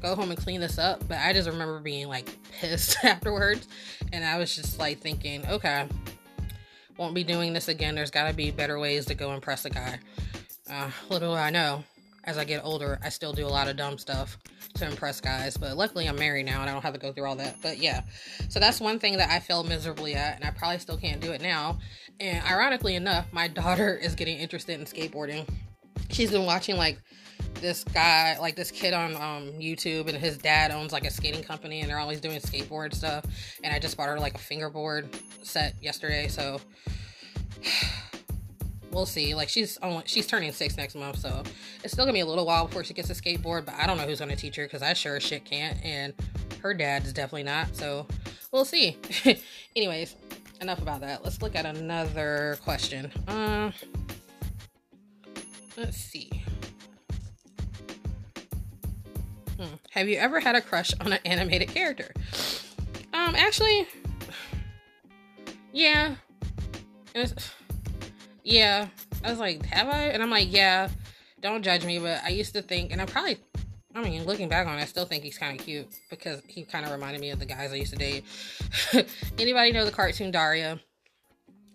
go 0.00 0.14
home 0.14 0.30
and 0.30 0.38
clean 0.38 0.60
this 0.60 0.78
up. 0.78 1.06
But 1.08 1.18
I 1.18 1.32
just 1.32 1.48
remember 1.48 1.80
being 1.80 2.08
like 2.08 2.36
pissed 2.52 2.96
afterwards. 3.04 3.68
And 4.12 4.24
I 4.24 4.38
was 4.38 4.54
just 4.54 4.78
like 4.78 4.98
thinking, 5.00 5.46
okay, 5.46 5.86
won't 6.96 7.14
be 7.14 7.24
doing 7.24 7.52
this 7.52 7.68
again. 7.68 7.94
There's 7.94 8.10
gotta 8.10 8.34
be 8.34 8.50
better 8.50 8.78
ways 8.78 9.06
to 9.06 9.14
go 9.14 9.32
impress 9.32 9.64
a 9.64 9.70
guy. 9.70 9.98
Uh, 10.70 10.90
little 11.10 11.34
I 11.34 11.50
know, 11.50 11.84
as 12.24 12.38
I 12.38 12.44
get 12.44 12.64
older, 12.64 12.98
I 13.02 13.08
still 13.08 13.32
do 13.32 13.46
a 13.46 13.48
lot 13.48 13.68
of 13.68 13.76
dumb 13.76 13.98
stuff 13.98 14.38
to 14.74 14.86
impress 14.86 15.20
guys. 15.20 15.56
But 15.56 15.76
luckily, 15.76 16.08
I'm 16.08 16.16
married 16.16 16.46
now 16.46 16.60
and 16.60 16.70
I 16.70 16.72
don't 16.72 16.82
have 16.82 16.94
to 16.94 17.00
go 17.00 17.12
through 17.12 17.26
all 17.26 17.36
that. 17.36 17.56
But 17.62 17.78
yeah, 17.78 18.02
so 18.48 18.60
that's 18.60 18.80
one 18.80 18.98
thing 18.98 19.16
that 19.16 19.30
I 19.30 19.40
failed 19.40 19.68
miserably 19.68 20.14
at, 20.14 20.36
and 20.36 20.44
I 20.44 20.50
probably 20.50 20.78
still 20.78 20.96
can't 20.96 21.20
do 21.20 21.32
it 21.32 21.40
now. 21.40 21.78
And 22.20 22.44
ironically 22.44 22.94
enough, 22.94 23.26
my 23.32 23.48
daughter 23.62 23.96
is 23.96 24.14
getting 24.14 24.38
interested 24.38 24.78
in 24.78 24.86
skateboarding. 24.86 25.48
She's 26.10 26.30
been 26.30 26.46
watching 26.46 26.76
like 26.76 26.98
this 27.54 27.84
guy, 27.84 28.38
like 28.38 28.56
this 28.56 28.70
kid 28.70 28.94
on 28.94 29.14
um, 29.16 29.52
YouTube, 29.60 30.08
and 30.08 30.16
his 30.16 30.38
dad 30.38 30.70
owns 30.70 30.92
like 30.92 31.04
a 31.04 31.10
skating 31.10 31.42
company, 31.42 31.80
and 31.80 31.90
they're 31.90 31.98
always 31.98 32.20
doing 32.20 32.38
skateboard 32.40 32.94
stuff. 32.94 33.24
And 33.62 33.74
I 33.74 33.78
just 33.78 33.96
bought 33.96 34.08
her 34.08 34.18
like 34.18 34.34
a 34.34 34.38
fingerboard 34.38 35.08
set 35.42 35.74
yesterday, 35.82 36.28
so 36.28 36.60
we'll 38.92 39.06
see. 39.06 39.34
Like 39.34 39.48
she's 39.48 39.78
only 39.82 40.02
she's 40.06 40.26
turning 40.26 40.52
six 40.52 40.76
next 40.76 40.94
month, 40.94 41.18
so 41.18 41.42
it's 41.82 41.92
still 41.92 42.04
gonna 42.04 42.12
be 42.12 42.20
a 42.20 42.26
little 42.26 42.46
while 42.46 42.66
before 42.66 42.84
she 42.84 42.94
gets 42.94 43.10
a 43.10 43.14
skateboard. 43.14 43.64
But 43.64 43.74
I 43.74 43.86
don't 43.86 43.96
know 43.96 44.04
who's 44.04 44.20
gonna 44.20 44.36
teach 44.36 44.56
her 44.56 44.64
because 44.64 44.82
I 44.82 44.92
sure 44.92 45.16
as 45.16 45.22
shit 45.22 45.44
can't, 45.44 45.82
and 45.84 46.14
her 46.62 46.74
dad's 46.74 47.12
definitely 47.12 47.44
not. 47.44 47.74
So 47.74 48.06
we'll 48.52 48.64
see. 48.64 48.96
Anyways, 49.76 50.16
enough 50.60 50.80
about 50.80 51.00
that. 51.00 51.24
Let's 51.24 51.42
look 51.42 51.56
at 51.56 51.66
another 51.66 52.58
question. 52.62 53.10
Uh, 53.26 53.72
let's 55.76 55.96
see. 55.96 56.42
Hmm. 59.58 59.74
Have 59.90 60.08
you 60.08 60.18
ever 60.18 60.40
had 60.40 60.54
a 60.54 60.60
crush 60.60 60.92
on 61.00 61.12
an 61.12 61.20
animated 61.24 61.68
character? 61.68 62.12
Um, 63.12 63.34
actually, 63.34 63.86
yeah. 65.72 66.16
Yeah. 68.42 68.88
I 69.24 69.30
was 69.30 69.38
like, 69.38 69.64
have 69.66 69.88
I? 69.88 70.04
And 70.04 70.22
I'm 70.22 70.30
like, 70.30 70.52
yeah. 70.52 70.88
Don't 71.40 71.62
judge 71.62 71.84
me, 71.84 71.98
but 71.98 72.22
I 72.22 72.28
used 72.28 72.54
to 72.54 72.62
think, 72.62 72.92
and 72.92 73.02
I 73.02 73.04
probably 73.04 73.38
I 73.94 74.02
mean, 74.02 74.24
looking 74.24 74.48
back 74.48 74.66
on 74.66 74.78
it, 74.78 74.82
I 74.82 74.86
still 74.86 75.04
think 75.04 75.22
he's 75.22 75.36
kind 75.36 75.58
of 75.58 75.64
cute 75.64 75.86
because 76.08 76.40
he 76.48 76.64
kind 76.64 76.86
of 76.86 76.92
reminded 76.92 77.20
me 77.20 77.30
of 77.30 77.38
the 77.38 77.44
guys 77.44 77.72
I 77.72 77.76
used 77.76 77.92
to 77.92 77.98
date. 77.98 78.24
Anybody 79.38 79.72
know 79.72 79.84
the 79.84 79.90
cartoon 79.90 80.30
Daria? 80.30 80.80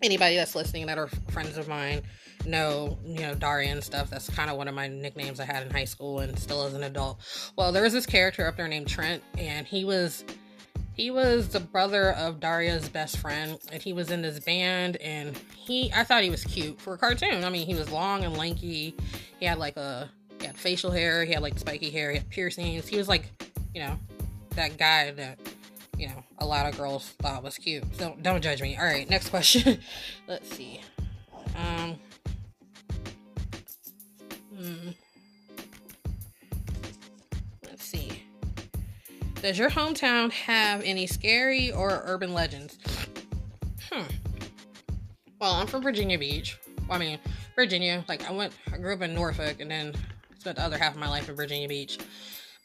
Anybody 0.02 0.36
that's 0.36 0.54
listening 0.54 0.86
that 0.86 0.98
are 0.98 1.08
friends 1.30 1.56
of 1.56 1.68
mine 1.68 2.02
know, 2.46 2.98
you 3.04 3.20
know, 3.20 3.34
Daria 3.34 3.70
and 3.70 3.82
stuff. 3.82 4.10
That's 4.10 4.28
kind 4.30 4.50
of 4.50 4.56
one 4.56 4.68
of 4.68 4.74
my 4.74 4.88
nicknames 4.88 5.40
I 5.40 5.44
had 5.44 5.64
in 5.64 5.70
high 5.70 5.84
school 5.84 6.20
and 6.20 6.38
still 6.38 6.64
as 6.64 6.74
an 6.74 6.84
adult. 6.84 7.20
Well, 7.56 7.72
there 7.72 7.82
was 7.82 7.92
this 7.92 8.06
character 8.06 8.46
up 8.46 8.56
there 8.56 8.68
named 8.68 8.88
Trent, 8.88 9.22
and 9.36 9.66
he 9.66 9.84
was 9.84 10.24
he 10.98 11.12
was 11.12 11.48
the 11.48 11.60
brother 11.60 12.10
of 12.14 12.40
Daria's 12.40 12.88
best 12.88 13.18
friend, 13.18 13.56
and 13.70 13.80
he 13.80 13.92
was 13.92 14.10
in 14.10 14.20
this 14.20 14.40
band. 14.40 14.96
And 14.96 15.38
he, 15.56 15.92
I 15.94 16.02
thought 16.02 16.24
he 16.24 16.28
was 16.28 16.42
cute 16.42 16.80
for 16.80 16.94
a 16.94 16.98
cartoon. 16.98 17.44
I 17.44 17.50
mean, 17.50 17.66
he 17.66 17.76
was 17.76 17.88
long 17.90 18.24
and 18.24 18.36
lanky. 18.36 18.96
He 19.38 19.46
had 19.46 19.58
like 19.58 19.76
a 19.76 20.10
he 20.40 20.46
had 20.46 20.56
facial 20.56 20.90
hair, 20.90 21.24
he 21.24 21.32
had 21.32 21.40
like 21.40 21.56
spiky 21.56 21.90
hair, 21.90 22.10
he 22.10 22.18
had 22.18 22.28
piercings. 22.28 22.88
He 22.88 22.96
was 22.96 23.08
like, 23.08 23.30
you 23.72 23.80
know, 23.80 23.96
that 24.56 24.76
guy 24.76 25.12
that, 25.12 25.38
you 25.96 26.08
know, 26.08 26.24
a 26.38 26.46
lot 26.46 26.66
of 26.66 26.76
girls 26.76 27.10
thought 27.20 27.44
was 27.44 27.56
cute. 27.56 27.84
So 27.94 28.16
don't 28.20 28.42
judge 28.42 28.60
me. 28.60 28.76
All 28.76 28.84
right, 28.84 29.08
next 29.08 29.30
question. 29.30 29.78
Let's 30.26 30.50
see. 30.50 30.80
Um, 31.56 31.96
hmm. 34.52 34.90
Does 39.42 39.56
your 39.56 39.70
hometown 39.70 40.32
have 40.32 40.82
any 40.82 41.06
scary 41.06 41.70
or 41.70 42.02
urban 42.04 42.34
legends? 42.34 42.76
Hmm. 43.90 44.02
Well, 45.40 45.54
I'm 45.54 45.68
from 45.68 45.82
Virginia 45.82 46.18
Beach. 46.18 46.58
Well, 46.88 46.96
I 46.96 46.98
mean, 46.98 47.18
Virginia. 47.54 48.04
Like 48.08 48.28
I 48.28 48.32
went, 48.32 48.52
I 48.72 48.78
grew 48.78 48.94
up 48.94 49.02
in 49.02 49.14
Norfolk, 49.14 49.60
and 49.60 49.70
then 49.70 49.94
spent 50.38 50.56
the 50.56 50.64
other 50.64 50.76
half 50.76 50.94
of 50.94 51.00
my 51.00 51.08
life 51.08 51.28
in 51.28 51.36
Virginia 51.36 51.68
Beach. 51.68 51.98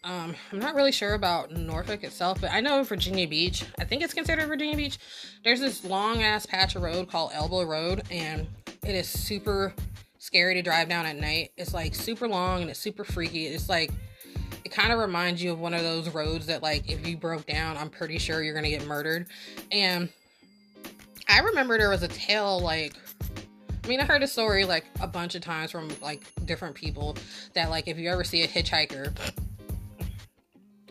Um, 0.04 0.36
I'm 0.52 0.60
not 0.60 0.74
really 0.74 0.92
sure 0.92 1.14
about 1.14 1.52
Norfolk 1.52 2.04
itself, 2.04 2.42
but 2.42 2.52
I 2.52 2.60
know 2.60 2.84
Virginia 2.84 3.28
Beach. 3.28 3.64
I 3.80 3.86
think 3.86 4.02
it's 4.02 4.14
considered 4.14 4.48
Virginia 4.48 4.76
Beach. 4.76 4.98
There's 5.44 5.60
this 5.60 5.86
long 5.86 6.24
ass 6.24 6.46
patch 6.46 6.76
of 6.76 6.82
road 6.82 7.08
called 7.08 7.32
Elbow 7.34 7.64
Road, 7.64 8.02
and 8.10 8.48
it 8.84 8.96
is 8.96 9.08
super 9.08 9.74
scary 10.18 10.56
to 10.56 10.62
drive 10.64 10.90
down 10.90 11.06
at 11.06 11.18
night. 11.18 11.52
It's 11.56 11.74
like 11.74 11.94
super 11.94 12.28
long 12.28 12.62
and 12.62 12.70
it's 12.70 12.80
super 12.80 13.04
freaky. 13.04 13.46
It's 13.46 13.70
like 13.70 13.92
kind 14.74 14.92
of 14.92 15.00
reminds 15.00 15.42
you 15.42 15.52
of 15.52 15.60
one 15.60 15.74
of 15.74 15.82
those 15.82 16.10
roads 16.10 16.48
that 16.48 16.64
like 16.64 16.90
if 16.90 17.08
you 17.08 17.16
broke 17.16 17.46
down, 17.46 17.78
I'm 17.78 17.90
pretty 17.90 18.18
sure 18.18 18.42
you're 18.44 18.56
gonna 18.56 18.70
get 18.70 18.86
murdered. 18.86 19.28
And 19.72 20.10
I 21.30 21.40
remember 21.40 21.78
there 21.78 21.90
was 21.90 22.04
a 22.04 22.08
tale 22.08 22.60
like 22.60 22.96
I 23.84 23.88
mean, 23.88 24.00
I 24.00 24.06
heard 24.06 24.24
a 24.24 24.28
story 24.28 24.64
like 24.64 24.86
a 25.02 25.08
bunch 25.08 25.36
of 25.36 25.42
times 25.42 25.72
from 25.72 25.90
like 26.02 26.24
different 26.46 26.74
people 26.74 27.18
that 27.54 27.70
like 27.70 27.88
if 27.88 27.98
you 27.98 28.10
ever 28.10 28.24
see 28.24 28.42
a 28.42 28.48
hitchhiker, 28.48 29.16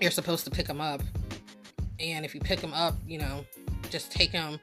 you're 0.00 0.10
supposed 0.10 0.44
to 0.44 0.50
pick 0.50 0.66
them 0.66 0.80
up, 0.80 1.00
and 1.98 2.24
if 2.24 2.34
you 2.34 2.40
pick 2.40 2.60
them 2.60 2.74
up, 2.74 2.94
you 3.06 3.18
know, 3.18 3.46
just 3.88 4.12
take 4.12 4.30
him 4.30 4.60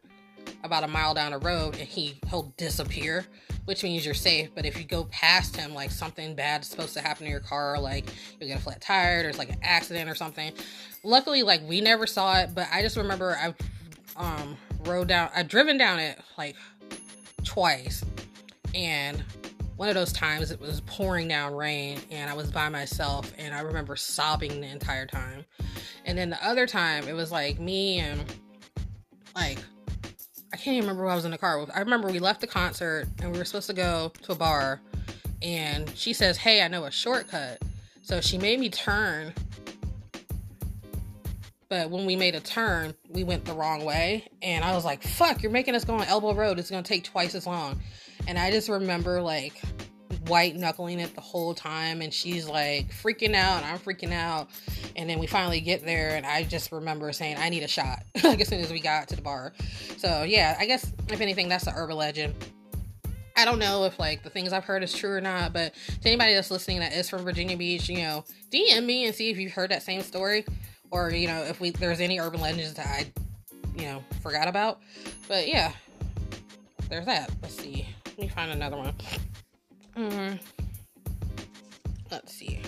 about 0.63 0.83
a 0.83 0.87
mile 0.87 1.13
down 1.13 1.31
the 1.31 1.37
road 1.37 1.77
and 1.77 1.87
he 1.87 2.19
he'll 2.29 2.53
disappear, 2.57 3.25
which 3.65 3.83
means 3.83 4.05
you're 4.05 4.13
safe. 4.13 4.49
But 4.53 4.65
if 4.65 4.77
you 4.77 4.83
go 4.83 5.05
past 5.05 5.55
him, 5.55 5.73
like 5.73 5.91
something 5.91 6.35
bad's 6.35 6.67
supposed 6.67 6.93
to 6.95 7.01
happen 7.01 7.25
to 7.25 7.31
your 7.31 7.39
car, 7.39 7.79
like 7.79 8.05
you 8.39 8.47
get 8.47 8.59
a 8.59 8.61
flat 8.61 8.81
tire, 8.81 9.23
there's 9.23 9.37
like 9.37 9.49
an 9.49 9.59
accident 9.61 10.09
or 10.09 10.15
something. 10.15 10.51
Luckily, 11.03 11.43
like 11.43 11.61
we 11.67 11.81
never 11.81 12.05
saw 12.05 12.39
it, 12.39 12.53
but 12.53 12.67
I 12.71 12.81
just 12.81 12.97
remember 12.97 13.35
I 13.35 13.53
um 14.15 14.57
rode 14.85 15.07
down, 15.07 15.29
I 15.35 15.43
driven 15.43 15.77
down 15.77 15.99
it 15.99 16.19
like 16.37 16.55
twice. 17.43 18.03
And 18.75 19.23
one 19.79 19.87
of 19.87 19.95
those 19.95 20.11
times 20.11 20.51
it 20.51 20.59
was 20.59 20.81
pouring 20.81 21.29
down 21.29 21.55
rain 21.55 21.99
and 22.11 22.29
I 22.29 22.33
was 22.33 22.51
by 22.51 22.67
myself 22.67 23.31
and 23.37 23.55
I 23.55 23.61
remember 23.61 23.95
sobbing 23.95 24.59
the 24.59 24.67
entire 24.67 25.05
time. 25.05 25.45
And 26.03 26.17
then 26.17 26.29
the 26.29 26.45
other 26.45 26.67
time 26.67 27.07
it 27.07 27.13
was 27.13 27.31
like 27.31 27.59
me 27.59 27.99
and 27.99 28.21
like 29.35 29.59
I 30.51 30.57
can't 30.57 30.75
even 30.75 30.81
remember 30.81 31.03
who 31.03 31.09
I 31.09 31.15
was 31.15 31.25
in 31.25 31.31
the 31.31 31.37
car 31.37 31.59
with. 31.59 31.69
I 31.75 31.79
remember 31.79 32.09
we 32.09 32.19
left 32.19 32.41
the 32.41 32.47
concert 32.47 33.07
and 33.21 33.31
we 33.31 33.37
were 33.37 33.45
supposed 33.45 33.67
to 33.67 33.73
go 33.75 34.11
to 34.23 34.31
a 34.31 34.35
bar 34.35 34.81
and 35.41 35.89
she 35.95 36.13
says, 36.13 36.37
Hey, 36.37 36.61
I 36.61 36.67
know 36.67 36.85
a 36.85 36.91
shortcut. 36.91 37.61
So 38.01 38.21
she 38.21 38.37
made 38.37 38.59
me 38.59 38.69
turn. 38.69 39.33
But 41.69 41.91
when 41.91 42.07
we 42.07 42.15
made 42.15 42.33
a 42.33 42.39
turn, 42.39 42.95
we 43.09 43.23
went 43.23 43.45
the 43.45 43.53
wrong 43.53 43.85
way. 43.85 44.27
And 44.41 44.65
I 44.65 44.73
was 44.73 44.83
like, 44.83 45.03
fuck, 45.03 45.43
you're 45.43 45.51
making 45.51 45.75
us 45.75 45.85
go 45.85 45.93
on 45.93 46.07
Elbow 46.07 46.33
Road. 46.33 46.57
It's 46.57 46.69
to 46.69 46.81
take 46.81 47.03
twice 47.03 47.35
as 47.35 47.45
long. 47.45 47.79
And 48.27 48.39
I 48.39 48.49
just 48.49 48.67
remember 48.69 49.21
like 49.21 49.61
white 50.29 50.55
knuckling 50.55 50.99
it 50.99 51.15
the 51.15 51.21
whole 51.21 51.53
time. 51.53 52.01
And 52.01 52.13
she's 52.13 52.47
like 52.47 52.91
freaking 52.93 53.35
out. 53.35 53.63
And 53.63 53.65
I'm 53.65 53.79
freaking 53.79 54.13
out. 54.13 54.49
And 54.95 55.09
then 55.09 55.19
we 55.19 55.27
finally 55.27 55.59
get 55.59 55.83
there. 55.83 56.15
And 56.15 56.25
I 56.25 56.43
just 56.43 56.71
remember 56.71 57.11
saying, 57.11 57.37
I 57.37 57.49
need 57.49 57.63
a 57.63 57.67
shot. 57.67 58.03
like 58.23 58.39
as 58.39 58.47
soon 58.47 58.61
as 58.61 58.71
we 58.71 58.79
got 58.79 59.07
to 59.09 59.15
the 59.15 59.21
bar. 59.21 59.53
So 59.97 60.23
yeah, 60.23 60.55
I 60.59 60.65
guess 60.65 60.91
if 61.09 61.19
anything, 61.19 61.49
that's 61.49 61.65
the 61.65 61.73
urban 61.75 61.97
legend. 61.97 62.35
I 63.39 63.45
don't 63.45 63.59
know 63.59 63.85
if 63.85 63.97
like 63.97 64.23
the 64.23 64.29
things 64.29 64.51
I've 64.51 64.65
heard 64.65 64.83
is 64.83 64.93
true 64.93 65.11
or 65.11 65.21
not, 65.21 65.53
but 65.53 65.73
to 66.01 66.07
anybody 66.09 66.33
that's 66.33 66.51
listening 66.51 66.79
that 66.79 66.91
is 66.91 67.09
from 67.09 67.23
Virginia 67.23 67.55
Beach, 67.55 67.87
you 67.87 67.99
know, 67.99 68.25
DM 68.51 68.83
me 68.83 69.05
and 69.05 69.15
see 69.15 69.29
if 69.29 69.37
you've 69.37 69.53
heard 69.53 69.71
that 69.71 69.81
same 69.81 70.01
story, 70.01 70.45
or 70.91 71.11
you 71.11 71.27
know, 71.27 71.43
if 71.43 71.61
we 71.61 71.69
there's 71.69 72.01
any 72.01 72.19
urban 72.19 72.41
legends 72.41 72.73
that 72.73 72.85
I, 72.85 73.11
you 73.77 73.85
know, 73.85 74.03
forgot 74.21 74.49
about. 74.49 74.81
But 75.29 75.47
yeah, 75.47 75.71
there's 76.89 77.05
that. 77.05 77.31
Let's 77.41 77.55
see. 77.55 77.87
Let 78.05 78.19
me 78.19 78.27
find 78.27 78.51
another 78.51 78.75
one. 78.75 78.93
Mm, 79.99 80.39
let's 82.09 82.33
see. 82.33 82.61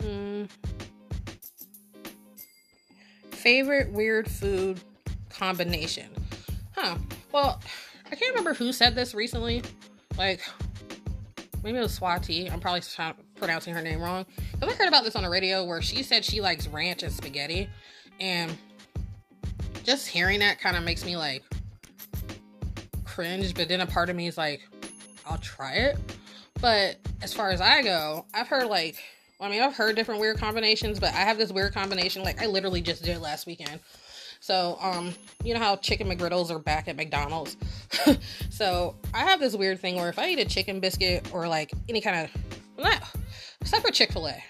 Mm. 0.00 0.46
Favorite 3.30 3.90
weird 3.92 4.30
food 4.30 4.82
combination? 5.30 6.10
Huh. 6.76 6.96
Well, 7.32 7.62
I 8.04 8.14
can't 8.14 8.28
remember 8.32 8.52
who 8.52 8.74
said 8.74 8.94
this 8.94 9.14
recently. 9.14 9.62
Like, 10.18 10.42
maybe 11.64 11.78
it 11.78 11.80
was 11.80 11.98
Swati. 11.98 12.52
I'm 12.52 12.60
probably 12.60 12.82
pronouncing 13.36 13.72
her 13.72 13.80
name 13.80 14.02
wrong. 14.02 14.26
Because 14.52 14.74
I 14.74 14.76
heard 14.76 14.88
about 14.88 15.04
this 15.04 15.16
on 15.16 15.22
the 15.22 15.30
radio 15.30 15.64
where 15.64 15.80
she 15.80 16.02
said 16.02 16.26
she 16.26 16.42
likes 16.42 16.68
ranch 16.68 17.02
and 17.02 17.12
spaghetti. 17.12 17.70
And 18.20 18.54
just 19.82 20.08
hearing 20.08 20.40
that 20.40 20.60
kind 20.60 20.76
of 20.76 20.82
makes 20.82 21.06
me 21.06 21.16
like 21.16 21.42
cringe, 23.18 23.52
but 23.52 23.68
then 23.68 23.80
a 23.80 23.86
part 23.86 24.08
of 24.08 24.14
me 24.14 24.28
is 24.28 24.38
like, 24.38 24.60
I'll 25.26 25.38
try 25.38 25.72
it. 25.72 25.98
But 26.60 26.98
as 27.20 27.34
far 27.34 27.50
as 27.50 27.60
I 27.60 27.82
go, 27.82 28.24
I've 28.32 28.46
heard 28.46 28.68
like, 28.68 28.96
I 29.40 29.48
mean, 29.48 29.60
I've 29.60 29.74
heard 29.74 29.96
different 29.96 30.20
weird 30.20 30.38
combinations, 30.38 31.00
but 31.00 31.08
I 31.08 31.22
have 31.22 31.36
this 31.36 31.50
weird 31.50 31.74
combination. 31.74 32.22
Like, 32.22 32.40
I 32.40 32.46
literally 32.46 32.80
just 32.80 33.02
did 33.02 33.18
last 33.18 33.44
weekend. 33.44 33.80
So, 34.38 34.78
um, 34.80 35.12
you 35.42 35.52
know 35.52 35.58
how 35.58 35.74
chicken 35.74 36.08
McGriddles 36.08 36.52
are 36.52 36.60
back 36.60 36.86
at 36.86 36.94
McDonald's? 36.94 37.56
so, 38.50 38.94
I 39.12 39.24
have 39.24 39.40
this 39.40 39.56
weird 39.56 39.80
thing 39.80 39.96
where 39.96 40.08
if 40.08 40.18
I 40.20 40.28
eat 40.30 40.38
a 40.38 40.44
chicken 40.44 40.78
biscuit 40.78 41.28
or 41.34 41.48
like 41.48 41.72
any 41.88 42.00
kind 42.00 42.24
of, 42.24 42.80
not, 42.80 43.02
except 43.60 43.84
for 43.84 43.90
Chick 43.90 44.12
fil 44.12 44.28
A, 44.28 44.44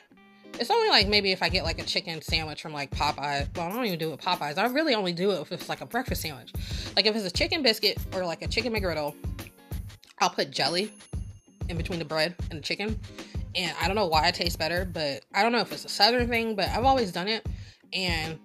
it's 0.60 0.70
only 0.70 0.88
like 0.88 1.08
maybe 1.08 1.32
if 1.32 1.42
I 1.42 1.48
get 1.48 1.64
like 1.64 1.78
a 1.78 1.84
chicken 1.84 2.20
sandwich 2.22 2.60
from 2.62 2.72
like 2.72 2.90
Popeye. 2.90 3.48
Well, 3.56 3.68
I 3.68 3.72
don't 3.72 3.84
even 3.86 3.98
do 3.98 4.08
it 4.08 4.12
with 4.12 4.20
Popeyes. 4.20 4.58
I 4.58 4.66
really 4.66 4.94
only 4.94 5.12
do 5.12 5.30
it 5.30 5.40
if 5.40 5.52
it's 5.52 5.68
like 5.68 5.80
a 5.80 5.86
breakfast 5.86 6.22
sandwich. 6.22 6.52
Like 6.96 7.06
if 7.06 7.14
it's 7.14 7.26
a 7.26 7.30
chicken 7.30 7.62
biscuit 7.62 7.98
or 8.14 8.24
like 8.24 8.42
a 8.42 8.48
chicken 8.48 8.72
McGriddle, 8.72 9.14
I'll 10.18 10.30
put 10.30 10.50
jelly 10.50 10.90
in 11.68 11.76
between 11.76 11.98
the 11.98 12.04
bread 12.04 12.34
and 12.50 12.58
the 12.58 12.62
chicken. 12.62 12.98
And 13.54 13.74
I 13.80 13.86
don't 13.86 13.96
know 13.96 14.06
why 14.06 14.28
it 14.28 14.34
tastes 14.34 14.56
better, 14.56 14.84
but 14.84 15.24
I 15.34 15.42
don't 15.42 15.52
know 15.52 15.60
if 15.60 15.72
it's 15.72 15.84
a 15.84 15.88
southern 15.88 16.28
thing, 16.28 16.54
but 16.54 16.68
I've 16.68 16.84
always 16.84 17.12
done 17.12 17.28
it. 17.28 17.46
And 17.92 18.38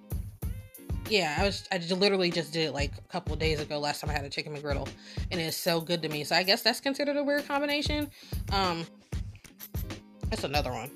yeah, 1.09 1.37
I 1.39 1.43
was 1.43 1.67
I 1.71 1.77
literally 1.93 2.31
just 2.31 2.53
did 2.53 2.67
it 2.67 2.71
like 2.73 2.91
a 2.97 3.11
couple 3.11 3.35
days 3.35 3.59
ago. 3.59 3.79
Last 3.79 4.01
time 4.01 4.09
I 4.09 4.13
had 4.13 4.25
a 4.25 4.29
chicken 4.29 4.55
McGriddle, 4.55 4.87
and 5.31 5.41
it's 5.41 5.57
so 5.57 5.81
good 5.81 6.01
to 6.03 6.09
me. 6.09 6.23
So 6.23 6.35
I 6.35 6.43
guess 6.43 6.61
that's 6.61 6.79
considered 6.79 7.17
a 7.17 7.23
weird 7.23 7.47
combination. 7.47 8.09
Um, 8.51 8.85
that's 10.29 10.43
another 10.43 10.71
one. 10.71 10.89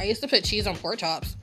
I 0.00 0.04
used 0.04 0.20
to 0.22 0.28
put 0.28 0.44
cheese 0.44 0.66
on 0.66 0.76
pork 0.76 0.98
chops. 0.98 1.36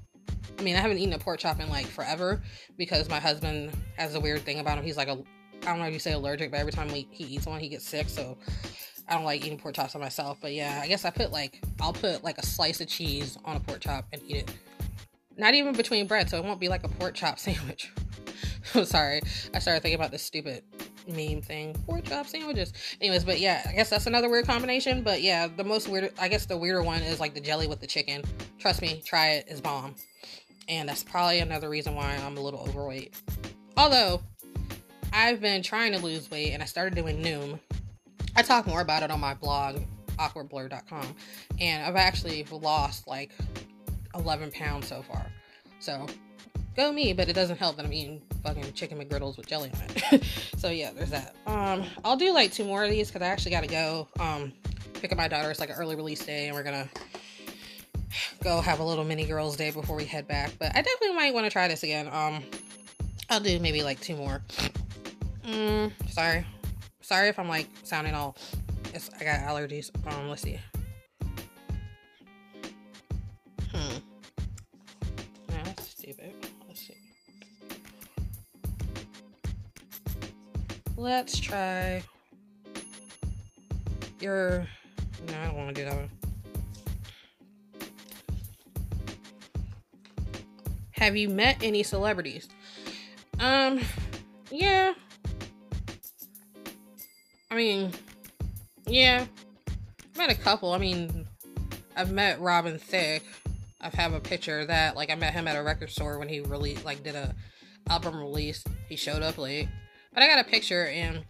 I 0.58 0.62
mean, 0.62 0.76
I 0.76 0.80
haven't 0.80 0.98
eaten 0.98 1.14
a 1.14 1.20
pork 1.20 1.40
chop 1.40 1.60
in 1.60 1.70
like 1.70 1.86
forever 1.86 2.42
because 2.78 3.10
my 3.10 3.20
husband 3.20 3.72
has 3.98 4.16
a 4.16 4.20
weird 4.20 4.42
thing 4.42 4.60
about 4.60 4.78
him. 4.78 4.86
He's 4.86 4.98
like 4.98 5.10
a, 5.10 5.22
I 5.64 5.66
don't 5.66 5.80
know 5.80 5.86
if 5.86 5.94
you 5.94 6.00
say 6.00 6.14
allergic, 6.14 6.52
but 6.52 6.60
every 6.60 6.72
time 6.72 6.88
we, 6.88 7.08
he 7.12 7.26
eats 7.26 7.46
one, 7.46 7.60
he 7.60 7.68
gets 7.68 7.88
sick. 7.88 8.08
So 8.08 8.38
I 9.10 9.16
don't 9.16 9.26
like 9.26 9.46
eating 9.46 9.58
pork 9.58 9.76
chops 9.76 9.96
on 9.96 10.02
myself. 10.02 10.38
But 10.42 10.54
yeah, 10.54 10.80
I 10.82 10.88
guess 10.88 11.04
I 11.04 11.10
put 11.10 11.32
like, 11.32 11.62
I'll 11.82 11.94
put 11.94 12.24
like 12.24 12.38
a 12.38 12.46
slice 12.46 12.80
of 12.80 12.88
cheese 12.88 13.38
on 13.44 13.58
a 13.58 13.60
pork 13.60 13.82
chop 13.82 14.06
and 14.14 14.22
eat 14.26 14.38
it. 14.38 14.54
Not 15.38 15.54
even 15.54 15.74
between 15.74 16.08
bread, 16.08 16.30
so 16.30 16.38
it 16.38 16.46
won't 16.46 16.62
be 16.62 16.70
like 16.70 16.86
a 16.86 16.90
pork 16.90 17.14
chop 17.14 17.40
sandwich. 17.40 17.92
I'm 18.74 18.86
sorry. 18.86 19.22
I 19.54 19.60
started 19.60 19.82
thinking 19.82 20.00
about 20.00 20.12
this 20.12 20.24
stupid 20.24 20.64
meme 21.08 21.42
thing. 21.42 21.74
Pork 21.86 22.06
chop 22.06 22.28
sandwiches. 22.28 22.74
Anyways, 23.02 23.24
but 23.24 23.40
yeah, 23.40 23.66
I 23.68 23.74
guess 23.74 23.90
that's 23.90 24.08
another 24.08 24.30
weird 24.30 24.46
combination. 24.46 25.04
But 25.04 25.22
yeah, 25.22 25.48
the 25.48 25.64
most 25.64 25.88
weird, 25.88 26.12
I 26.20 26.28
guess 26.28 26.46
the 26.46 26.58
weirder 26.58 26.84
one 26.84 27.02
is 27.02 27.20
like 27.20 27.34
the 27.34 27.42
jelly 27.42 27.68
with 27.68 27.80
the 27.80 27.88
chicken. 27.88 28.24
Trust 28.60 28.82
me, 28.82 29.02
try 29.06 29.32
it. 29.32 29.46
It's 29.48 29.62
bomb. 29.62 29.96
And 30.68 30.90
that's 30.90 31.04
probably 31.04 31.40
another 31.40 31.70
reason 31.70 31.96
why 31.96 32.16
I'm 32.26 32.38
a 32.38 32.42
little 32.42 32.62
overweight. 32.62 33.14
Although, 33.78 34.22
I've 35.14 35.40
been 35.40 35.62
trying 35.62 35.92
to 35.94 36.00
lose 36.00 36.30
weight 36.32 36.52
and 36.52 36.62
I 36.62 36.66
started 36.66 36.96
doing 36.96 37.22
Noom. 37.24 37.60
I 38.36 38.42
talk 38.42 38.68
more 38.68 38.82
about 38.82 39.04
it 39.04 39.12
on 39.12 39.20
my 39.20 39.34
blog, 39.34 39.80
awkwardblerd.com. 40.18 41.16
And 41.60 41.84
I've 41.84 41.96
actually 41.96 42.46
lost 42.52 43.08
like 43.08 43.32
11 44.16 44.52
pounds 44.52 44.88
so 44.88 45.02
far. 45.04 45.26
So 45.80 46.06
go 46.76 46.92
me, 46.92 47.14
but 47.14 47.30
it 47.30 47.34
doesn't 47.34 47.58
help 47.58 47.78
that 47.78 47.86
I'm 47.86 47.94
eating 47.94 48.22
fucking 48.44 48.74
chicken 48.74 48.98
McGriddles 49.00 49.38
with 49.38 49.48
jelly 49.48 49.72
on 49.76 49.82
it. 50.12 50.24
so 50.58 50.70
yeah, 50.70 50.92
there's 50.92 51.12
that. 51.12 51.36
Um, 51.48 51.84
I'll 52.04 52.18
do 52.18 52.34
like 52.34 52.52
two 52.52 52.66
more 52.66 52.84
of 52.84 52.90
these 52.90 53.10
because 53.10 53.22
I 53.22 53.30
actually 53.30 53.52
got 53.52 53.62
to 53.62 53.70
go 53.70 54.08
um 54.20 54.54
pick 54.94 55.12
up 55.12 55.18
my 55.18 55.28
daughter. 55.28 55.50
It's 55.52 55.60
like 55.60 55.70
an 55.70 55.76
early 55.76 55.96
release 55.96 56.26
day, 56.26 56.48
and 56.48 56.56
we're 56.56 56.64
gonna 56.64 56.90
go 58.44 58.62
have 58.62 58.80
a 58.80 58.84
little 58.84 59.04
mini 59.04 59.26
girls 59.26 59.56
day 59.56 59.72
before 59.72 59.96
we 59.96 60.06
head 60.06 60.28
back. 60.28 60.52
But 60.60 60.76
I 60.76 60.82
definitely 60.82 61.16
might 61.16 61.34
want 61.34 61.46
to 61.46 61.50
try 61.50 61.68
this 61.68 61.84
again. 61.84 62.08
Um, 62.08 62.44
I'll 63.30 63.40
do 63.40 63.60
maybe 63.60 63.84
like 63.84 64.00
two 64.02 64.16
more. 64.16 64.42
Mm, 65.46 65.92
sorry, 66.10 66.46
sorry 67.02 67.30
if 67.30 67.40
I'm 67.40 67.50
like 67.50 67.68
sounding 67.84 68.14
all. 68.14 68.36
I 69.20 69.24
got 69.26 69.42
allergies. 69.42 69.92
Um, 70.08 70.30
let's 70.30 70.42
see. 70.42 70.58
Let's 80.98 81.40
try 81.40 82.04
your. 84.20 84.68
No, 85.28 85.40
I 85.40 85.46
don't 85.48 85.58
want 85.58 85.76
to 85.76 85.82
do 85.84 85.90
that 85.90 85.96
one. 85.96 86.10
Have 90.92 91.18
you 91.18 91.30
met 91.30 91.58
any 91.62 91.84
celebrities? 91.84 92.48
Um, 93.40 93.82
yeah. 94.50 94.94
I 97.52 97.56
mean, 97.56 97.92
yeah. 98.88 99.26
i 99.68 100.18
met 100.18 100.32
a 100.32 100.36
couple. 100.36 100.72
I 100.72 100.78
mean, 100.78 101.28
I've 101.96 102.12
met 102.12 102.40
Robin 102.40 102.80
Thicke. 102.80 103.24
I've 103.82 103.94
have 103.94 104.14
a 104.14 104.20
picture 104.20 104.66
that 104.66 104.96
like 104.96 105.10
I 105.12 105.16
met 105.16 105.34
him 105.34 105.48
at 105.48 105.56
a 105.56 105.62
record 105.62 105.90
store 105.90 106.18
when 106.18 106.28
he 106.28 106.40
really 106.40 106.76
like 106.78 107.04
did 107.04 107.16
a 107.16 107.36
album 107.90 108.18
release. 108.18 108.64
He 108.90 108.96
showed 108.96 109.22
up 109.22 109.38
late, 109.38 109.68
but 110.16 110.24
I 110.24 110.28
got 110.28 110.40
a 110.40 110.50
picture 110.50 110.88
and 110.88 111.24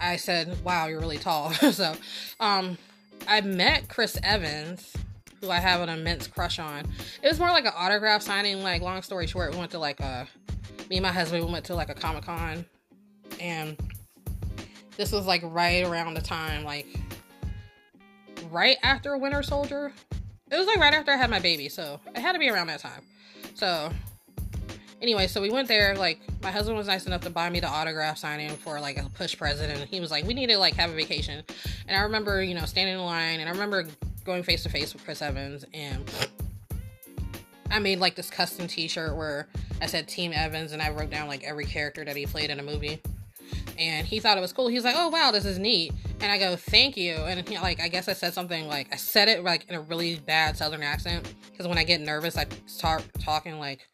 I 0.00 0.16
said, 0.16 0.64
"Wow, 0.64 0.86
you're 0.86 1.00
really 1.00 1.18
tall." 1.18 1.52
so, 1.72 1.94
um, 2.40 2.78
I 3.28 3.42
met 3.42 3.88
Chris 3.88 4.18
Evans, 4.22 4.94
who 5.40 5.50
I 5.50 5.58
have 5.58 5.82
an 5.82 5.90
immense 5.90 6.26
crush 6.26 6.58
on. 6.58 6.86
It 7.22 7.28
was 7.28 7.38
more 7.38 7.50
like 7.50 7.66
an 7.66 7.72
autograph 7.76 8.22
signing. 8.22 8.62
Like, 8.62 8.80
long 8.80 9.02
story 9.02 9.26
short, 9.26 9.52
we 9.52 9.58
went 9.58 9.72
to 9.72 9.78
like 9.78 10.00
a 10.00 10.26
me 10.88 10.96
and 10.96 11.02
my 11.02 11.12
husband 11.12 11.44
we 11.44 11.52
went 11.52 11.66
to 11.66 11.74
like 11.74 11.90
a 11.90 11.94
comic 11.94 12.24
con, 12.24 12.64
and 13.40 13.76
this 14.96 15.12
was 15.12 15.26
like 15.26 15.42
right 15.44 15.84
around 15.84 16.14
the 16.14 16.22
time 16.22 16.64
like 16.64 16.86
right 18.50 18.76
after 18.82 19.16
Winter 19.16 19.42
Soldier. 19.42 19.92
It 20.50 20.56
was 20.56 20.66
like 20.66 20.78
right 20.78 20.94
after 20.94 21.10
I 21.10 21.16
had 21.16 21.30
my 21.30 21.40
baby, 21.40 21.68
so 21.68 22.00
it 22.14 22.20
had 22.20 22.32
to 22.32 22.38
be 22.38 22.48
around 22.48 22.68
that 22.68 22.80
time. 22.80 23.02
So 23.54 23.90
anyway, 25.04 25.26
so 25.26 25.42
we 25.42 25.50
went 25.50 25.68
there. 25.68 25.94
Like 25.94 26.18
my 26.42 26.50
husband 26.50 26.78
was 26.78 26.86
nice 26.86 27.06
enough 27.06 27.20
to 27.20 27.30
buy 27.30 27.50
me 27.50 27.60
the 27.60 27.68
autograph 27.68 28.16
signing 28.16 28.48
for 28.48 28.80
like 28.80 28.96
a 28.96 29.08
push 29.10 29.36
president. 29.36 29.86
He 29.90 30.00
was 30.00 30.10
like, 30.10 30.24
"We 30.24 30.32
need 30.32 30.46
to 30.46 30.56
like 30.56 30.74
have 30.74 30.90
a 30.90 30.94
vacation." 30.94 31.44
And 31.86 31.96
I 31.96 32.00
remember, 32.00 32.42
you 32.42 32.54
know, 32.54 32.64
standing 32.64 32.94
in 32.94 33.04
line, 33.04 33.40
and 33.40 33.48
I 33.48 33.52
remember 33.52 33.86
going 34.24 34.42
face 34.42 34.62
to 34.62 34.70
face 34.70 34.94
with 34.94 35.04
Chris 35.04 35.20
Evans, 35.20 35.66
and 35.74 36.10
I 37.70 37.78
made 37.80 38.00
like 38.00 38.14
this 38.14 38.30
custom 38.30 38.66
T-shirt 38.66 39.14
where 39.14 39.46
I 39.82 39.86
said 39.86 40.08
Team 40.08 40.32
Evans, 40.34 40.72
and 40.72 40.80
I 40.80 40.88
wrote 40.88 41.10
down 41.10 41.28
like 41.28 41.44
every 41.44 41.66
character 41.66 42.02
that 42.04 42.16
he 42.16 42.24
played 42.24 42.48
in 42.48 42.58
a 42.58 42.62
movie. 42.62 43.00
And 43.76 44.06
he 44.06 44.20
thought 44.20 44.38
it 44.38 44.40
was 44.40 44.52
cool. 44.54 44.68
He's 44.68 44.84
like, 44.84 44.96
"Oh 44.96 45.08
wow, 45.08 45.32
this 45.32 45.44
is 45.44 45.58
neat." 45.58 45.92
And 46.20 46.32
I 46.32 46.38
go, 46.38 46.56
"Thank 46.56 46.96
you." 46.96 47.12
And 47.16 47.46
he, 47.46 47.58
like, 47.58 47.82
I 47.82 47.88
guess 47.88 48.08
I 48.08 48.14
said 48.14 48.32
something 48.32 48.68
like 48.68 48.88
I 48.90 48.96
said 48.96 49.28
it 49.28 49.44
like 49.44 49.68
in 49.68 49.74
a 49.74 49.82
really 49.82 50.16
bad 50.16 50.56
Southern 50.56 50.82
accent 50.82 51.34
because 51.50 51.68
when 51.68 51.76
I 51.76 51.84
get 51.84 52.00
nervous, 52.00 52.38
I 52.38 52.46
start 52.64 53.04
talking 53.20 53.58
like 53.58 53.86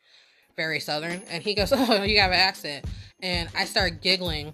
very 0.61 0.81
Southern. 0.81 1.23
And 1.31 1.43
he 1.43 1.55
goes, 1.55 1.73
"Oh, 1.77 2.03
you 2.03 2.21
have 2.21 2.33
an 2.33 2.39
accent." 2.39 2.85
And 3.23 3.49
I 3.57 3.65
start 3.65 4.03
giggling. 4.03 4.53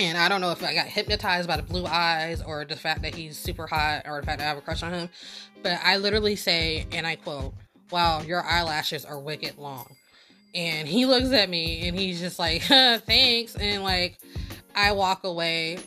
And 0.00 0.18
I 0.18 0.28
don't 0.28 0.40
know 0.40 0.50
if 0.50 0.64
I 0.64 0.74
got 0.74 0.86
hypnotized 0.86 1.46
by 1.46 1.56
the 1.56 1.62
blue 1.62 1.86
eyes 1.86 2.42
or 2.42 2.64
the 2.64 2.74
fact 2.74 3.02
that 3.02 3.14
he's 3.14 3.38
super 3.38 3.68
hot 3.68 4.02
or 4.06 4.20
the 4.20 4.26
fact 4.26 4.38
that 4.38 4.44
I 4.44 4.48
have 4.48 4.58
a 4.58 4.60
crush 4.60 4.82
on 4.82 4.92
him. 4.92 5.08
But 5.62 5.78
I 5.84 5.98
literally 5.98 6.34
say, 6.34 6.86
and 6.90 7.06
I 7.06 7.14
quote, 7.14 7.54
Wow, 7.92 8.22
your 8.22 8.42
eyelashes 8.42 9.04
are 9.04 9.20
wicked 9.20 9.56
long 9.56 9.94
and 10.54 10.86
he 10.86 11.04
looks 11.04 11.32
at 11.32 11.50
me 11.50 11.88
and 11.88 11.98
he's 11.98 12.20
just 12.20 12.38
like 12.38 12.62
thanks 12.62 13.56
and 13.56 13.82
like 13.82 14.18
i 14.74 14.92
walk 14.92 15.24
away 15.24 15.78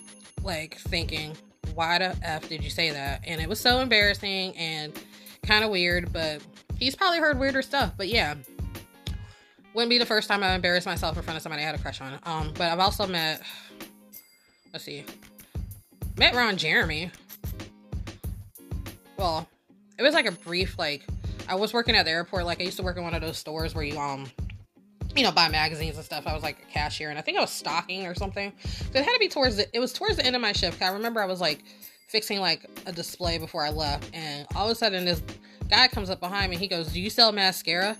like 0.44 0.76
thinking 0.76 1.36
why 1.74 1.98
the 1.98 2.16
f 2.22 2.48
did 2.50 2.64
you 2.64 2.70
say 2.70 2.92
that 2.92 3.22
and 3.26 3.42
it 3.42 3.48
was 3.48 3.60
so 3.60 3.80
embarrassing 3.80 4.56
and 4.58 4.94
kind 5.44 5.64
of 5.64 5.72
weird 5.72 6.12
but 6.12 6.42
he's 6.78 6.96
probably 6.96 7.20
heard 7.20 7.40
weirder 7.40 7.62
stuff 7.62 7.94
but 7.98 8.08
yeah 8.08 8.36
wouldn't 9.78 9.92
be 9.92 10.00
the 10.00 10.06
first 10.08 10.28
time 10.28 10.42
i 10.44 10.56
embarrassed 10.56 10.88
myself 10.88 11.16
in 11.16 11.22
front 11.22 11.38
of 11.38 11.44
somebody 11.44 11.62
i 11.62 11.66
had 11.66 11.76
a 11.76 11.78
crush 11.78 12.02
on 12.02 12.18
um 12.24 12.52
but 12.58 12.72
i've 12.72 12.80
also 12.80 13.06
met 13.06 13.40
let's 14.74 14.84
see 14.84 15.06
met 16.18 16.34
ron 16.34 16.58
jeremy 16.58 17.12
well 19.18 19.48
it 20.00 20.02
was 20.02 20.16
like 20.16 20.26
a 20.26 20.32
brief 20.32 20.80
like 20.80 21.04
i 21.48 21.54
was 21.54 21.74
working 21.74 21.96
at 21.96 22.06
the 22.06 22.12
airport 22.12 22.44
like 22.44 22.60
i 22.60 22.64
used 22.64 22.78
to 22.78 22.82
work 22.82 22.98
in 22.98 23.04
one 23.04 23.14
of 23.14 23.22
those 23.22 23.38
stores 23.38 23.76
where 23.76 23.84
you 23.84 24.00
um 24.00 24.26
you 25.16 25.24
know, 25.24 25.32
buy 25.32 25.50
magazines 25.50 25.96
and 25.96 26.06
stuff. 26.06 26.28
I 26.28 26.34
was 26.36 26.44
like 26.44 26.58
a 26.62 26.72
cashier, 26.72 27.10
and 27.10 27.18
I 27.18 27.24
think 27.24 27.40
I 27.40 27.42
was 27.42 27.50
stocking 27.50 28.06
or 28.06 28.14
something. 28.14 28.54
So 28.62 29.00
it 29.00 29.04
had 29.04 29.14
to 29.14 29.20
be 29.20 29.28
towards 29.28 29.58
the. 29.58 29.68
It 29.76 29.80
was 29.80 29.92
towards 29.92 30.18
the 30.18 30.24
end 30.24 30.36
of 30.36 30.44
my 30.44 30.52
shift. 30.52 30.80
I 30.80 30.90
remember 30.90 31.22
I 31.22 31.26
was 31.26 31.42
like 31.42 31.64
fixing 32.08 32.40
like 32.40 32.70
a 32.86 32.92
display 32.92 33.40
before 33.40 33.66
I 33.66 33.72
left, 33.72 34.12
and 34.14 34.46
all 34.56 34.68
of 34.68 34.72
a 34.72 34.76
sudden 34.76 35.06
this 35.06 35.24
guy 35.72 35.88
comes 35.88 36.12
up 36.12 36.20
behind 36.20 36.52
me. 36.52 36.58
He 36.58 36.68
goes, 36.68 36.94
"Do 36.94 37.02
you 37.02 37.10
sell 37.10 37.32
mascara?" 37.32 37.98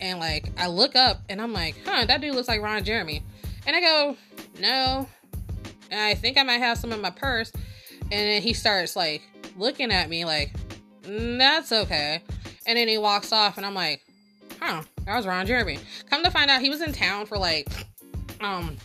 And 0.00 0.18
like 0.18 0.50
I 0.56 0.68
look 0.68 0.96
up, 0.96 1.22
and 1.28 1.40
I'm 1.40 1.52
like, 1.52 1.76
"Huh, 1.84 2.04
that 2.06 2.20
dude 2.20 2.34
looks 2.34 2.48
like 2.48 2.62
Ron 2.62 2.84
Jeremy." 2.84 3.22
And 3.66 3.74
I 3.74 3.80
go, 3.80 4.16
"No," 4.60 5.08
and 5.90 6.00
I 6.00 6.14
think 6.14 6.38
I 6.38 6.42
might 6.42 6.58
have 6.58 6.78
some 6.78 6.92
in 6.92 7.00
my 7.00 7.10
purse. 7.10 7.52
And 8.02 8.12
then 8.12 8.42
he 8.42 8.52
starts 8.52 8.96
like 8.96 9.22
looking 9.56 9.90
at 9.92 10.08
me 10.08 10.24
like, 10.24 10.52
mm, 11.02 11.38
"That's 11.38 11.72
okay." 11.72 12.22
And 12.66 12.78
then 12.78 12.88
he 12.88 12.98
walks 12.98 13.32
off, 13.32 13.56
and 13.56 13.66
I'm 13.66 13.74
like, 13.74 14.02
"Huh." 14.60 14.82
That 15.08 15.16
was 15.16 15.26
Ron 15.26 15.46
Jeremy. 15.46 15.78
Come 16.10 16.22
to 16.22 16.30
find 16.30 16.50
out, 16.50 16.60
he 16.60 16.68
was 16.68 16.82
in 16.82 16.92
town 16.92 17.24
for 17.24 17.38
like, 17.38 17.66
um, 18.42 18.76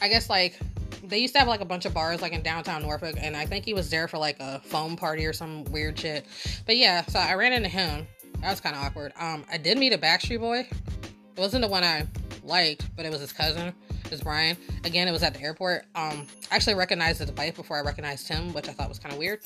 I 0.00 0.06
guess 0.06 0.30
like 0.30 0.56
they 1.02 1.18
used 1.18 1.34
to 1.34 1.40
have 1.40 1.48
like 1.48 1.60
a 1.60 1.64
bunch 1.64 1.86
of 1.86 1.94
bars 1.94 2.22
like 2.22 2.32
in 2.32 2.40
downtown 2.42 2.82
Norfolk, 2.82 3.16
and 3.18 3.36
I 3.36 3.44
think 3.44 3.64
he 3.64 3.74
was 3.74 3.90
there 3.90 4.06
for 4.06 4.16
like 4.16 4.36
a 4.38 4.60
foam 4.60 4.94
party 4.96 5.26
or 5.26 5.32
some 5.32 5.64
weird 5.64 5.98
shit. 5.98 6.24
But 6.66 6.76
yeah, 6.76 7.04
so 7.06 7.18
I 7.18 7.34
ran 7.34 7.52
into 7.52 7.68
him. 7.68 8.06
That 8.40 8.50
was 8.50 8.60
kind 8.60 8.76
of 8.76 8.82
awkward. 8.82 9.12
Um, 9.18 9.44
I 9.50 9.58
did 9.58 9.78
meet 9.78 9.92
a 9.92 9.98
Backstreet 9.98 10.40
Boy. 10.40 10.60
It 10.60 11.40
wasn't 11.40 11.62
the 11.62 11.68
one 11.68 11.84
I 11.84 12.06
liked, 12.44 12.88
but 12.96 13.04
it 13.04 13.12
was 13.12 13.20
his 13.20 13.32
cousin. 13.32 13.72
It's 14.10 14.22
Brian. 14.22 14.56
Again, 14.84 15.06
it 15.08 15.12
was 15.12 15.22
at 15.22 15.34
the 15.34 15.42
airport. 15.42 15.84
Um, 15.94 16.26
I 16.50 16.56
actually 16.56 16.74
recognized 16.74 17.20
his 17.20 17.30
wife 17.32 17.56
before 17.56 17.76
I 17.76 17.80
recognized 17.80 18.28
him, 18.28 18.52
which 18.52 18.68
I 18.68 18.72
thought 18.72 18.88
was 18.88 18.98
kind 18.98 19.12
of 19.12 19.18
weird. 19.18 19.40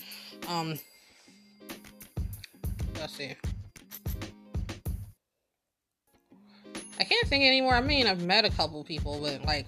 Um, 0.48 0.78
let's 3.00 3.14
see. 3.14 3.35
I 7.00 7.05
can't 7.05 7.26
think 7.26 7.44
anymore. 7.44 7.74
I 7.74 7.81
mean, 7.81 8.07
I've 8.07 8.22
met 8.22 8.44
a 8.44 8.50
couple 8.50 8.85
people, 8.85 9.18
but 9.20 9.44
like 9.44 9.66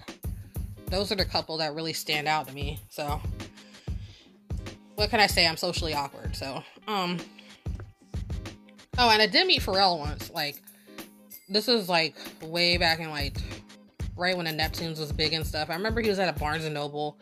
those 0.87 1.11
are 1.11 1.15
the 1.15 1.25
couple 1.25 1.57
that 1.57 1.75
really 1.75 1.93
stand 1.93 2.27
out 2.27 2.47
to 2.47 2.53
me. 2.53 2.79
So 2.89 3.19
what 4.95 5.09
can 5.09 5.19
I 5.19 5.27
say? 5.27 5.45
I'm 5.45 5.57
socially 5.57 5.93
awkward. 5.93 6.35
So 6.35 6.63
um 6.87 7.17
Oh, 8.97 9.09
and 9.09 9.21
I 9.21 9.27
did 9.27 9.47
meet 9.47 9.61
Pharrell 9.61 9.99
once. 9.99 10.31
Like 10.31 10.61
this 11.49 11.67
is 11.67 11.89
like 11.89 12.15
way 12.41 12.77
back 12.77 12.99
in 12.99 13.09
like 13.09 13.37
right 14.15 14.35
when 14.35 14.45
the 14.45 14.51
Neptunes 14.51 14.99
was 14.99 15.11
big 15.11 15.33
and 15.33 15.45
stuff. 15.45 15.69
I 15.69 15.73
remember 15.73 16.01
he 16.01 16.09
was 16.09 16.19
at 16.19 16.33
a 16.33 16.39
Barnes 16.39 16.65
and 16.65 16.73
Noble 16.73 17.17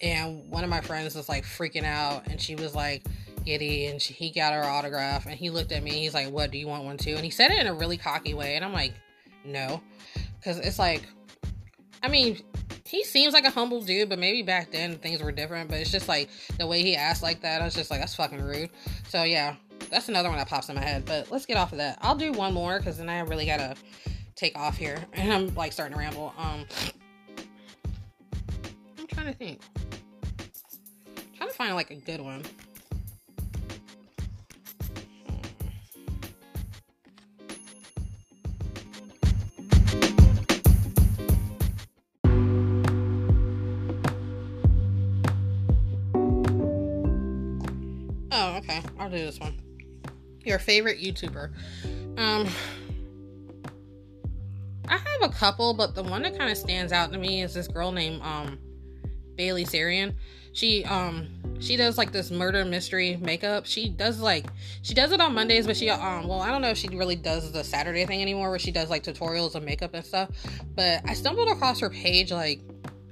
and 0.00 0.50
one 0.50 0.64
of 0.64 0.70
my 0.70 0.80
friends 0.80 1.14
was 1.14 1.28
like 1.28 1.44
freaking 1.44 1.84
out 1.84 2.26
and 2.26 2.40
she 2.40 2.56
was 2.56 2.74
like 2.74 3.06
giddy 3.44 3.86
and 3.86 4.00
she, 4.00 4.14
he 4.14 4.30
got 4.30 4.52
her 4.52 4.64
autograph 4.64 5.26
and 5.26 5.34
he 5.34 5.50
looked 5.50 5.72
at 5.72 5.82
me 5.82 5.90
he's 5.90 6.14
like 6.14 6.30
what 6.30 6.50
do 6.50 6.58
you 6.58 6.68
want 6.68 6.84
one 6.84 6.96
too 6.96 7.14
and 7.14 7.24
he 7.24 7.30
said 7.30 7.50
it 7.50 7.58
in 7.58 7.66
a 7.66 7.74
really 7.74 7.96
cocky 7.96 8.34
way 8.34 8.54
and 8.54 8.64
i'm 8.64 8.72
like 8.72 8.92
no. 9.44 9.80
Because 10.38 10.58
it's 10.58 10.78
like, 10.78 11.02
I 12.02 12.08
mean, 12.08 12.42
he 12.84 13.04
seems 13.04 13.32
like 13.32 13.44
a 13.44 13.50
humble 13.50 13.80
dude, 13.80 14.08
but 14.08 14.18
maybe 14.18 14.42
back 14.42 14.72
then 14.72 14.98
things 14.98 15.22
were 15.22 15.32
different. 15.32 15.70
But 15.70 15.78
it's 15.78 15.90
just 15.90 16.08
like 16.08 16.28
the 16.58 16.66
way 16.66 16.82
he 16.82 16.96
asked 16.96 17.22
like 17.22 17.42
that, 17.42 17.62
I 17.62 17.64
was 17.64 17.74
just 17.74 17.90
like, 17.90 18.00
that's 18.00 18.14
fucking 18.14 18.42
rude. 18.42 18.70
So 19.08 19.22
yeah, 19.22 19.56
that's 19.92 20.08
another 20.08 20.30
one 20.30 20.38
that 20.38 20.48
pops 20.48 20.70
in 20.70 20.74
my 20.74 20.82
head. 20.82 21.04
But 21.04 21.30
let's 21.30 21.44
get 21.44 21.58
off 21.58 21.72
of 21.72 21.78
that. 21.78 21.98
I'll 22.00 22.16
do 22.16 22.32
one 22.32 22.54
more 22.54 22.78
because 22.78 22.96
then 22.96 23.10
I 23.10 23.20
really 23.20 23.46
gotta 23.46 23.76
take 24.34 24.58
off 24.58 24.76
here, 24.76 24.98
and 25.12 25.32
I'm 25.32 25.54
like 25.54 25.72
starting 25.72 25.94
to 25.94 25.98
ramble. 26.00 26.34
Um, 26.38 26.64
I'm 28.98 29.06
trying 29.06 29.26
to 29.26 29.34
think. 29.34 29.60
I'm 31.16 31.24
trying 31.36 31.50
to 31.50 31.54
find 31.54 31.74
like 31.74 31.90
a 31.90 31.96
good 31.96 32.20
one. 32.20 32.42
Oh, 48.34 48.56
okay. 48.56 48.80
I'll 48.98 49.10
do 49.10 49.18
this 49.18 49.38
one. 49.38 49.71
Your 50.44 50.58
favorite 50.58 50.98
YouTuber. 50.98 51.50
Um, 52.18 52.48
I 54.88 54.96
have 54.96 55.22
a 55.22 55.28
couple, 55.30 55.74
but 55.74 55.94
the 55.94 56.02
one 56.02 56.22
that 56.22 56.36
kind 56.36 56.50
of 56.50 56.58
stands 56.58 56.92
out 56.92 57.12
to 57.12 57.18
me 57.18 57.42
is 57.42 57.54
this 57.54 57.68
girl 57.68 57.92
named 57.92 58.20
um 58.22 58.58
Bailey 59.36 59.64
Sarian. 59.64 60.14
She 60.52 60.84
um 60.84 61.28
she 61.60 61.76
does 61.76 61.96
like 61.96 62.12
this 62.12 62.30
murder 62.30 62.64
mystery 62.64 63.16
makeup. 63.16 63.64
She 63.64 63.88
does 63.88 64.20
like 64.20 64.46
she 64.82 64.92
does 64.92 65.12
it 65.12 65.20
on 65.20 65.34
Mondays, 65.34 65.66
but 65.66 65.76
she 65.76 65.88
um 65.88 66.28
well 66.28 66.40
I 66.40 66.50
don't 66.50 66.60
know 66.60 66.70
if 66.70 66.78
she 66.78 66.88
really 66.88 67.16
does 67.16 67.52
the 67.52 67.64
Saturday 67.64 68.04
thing 68.04 68.20
anymore 68.20 68.50
where 68.50 68.58
she 68.58 68.70
does 68.70 68.90
like 68.90 69.02
tutorials 69.02 69.54
of 69.54 69.62
makeup 69.62 69.94
and 69.94 70.04
stuff. 70.04 70.30
But 70.74 71.00
I 71.06 71.14
stumbled 71.14 71.48
across 71.48 71.80
her 71.80 71.88
page 71.88 72.30
like 72.32 72.60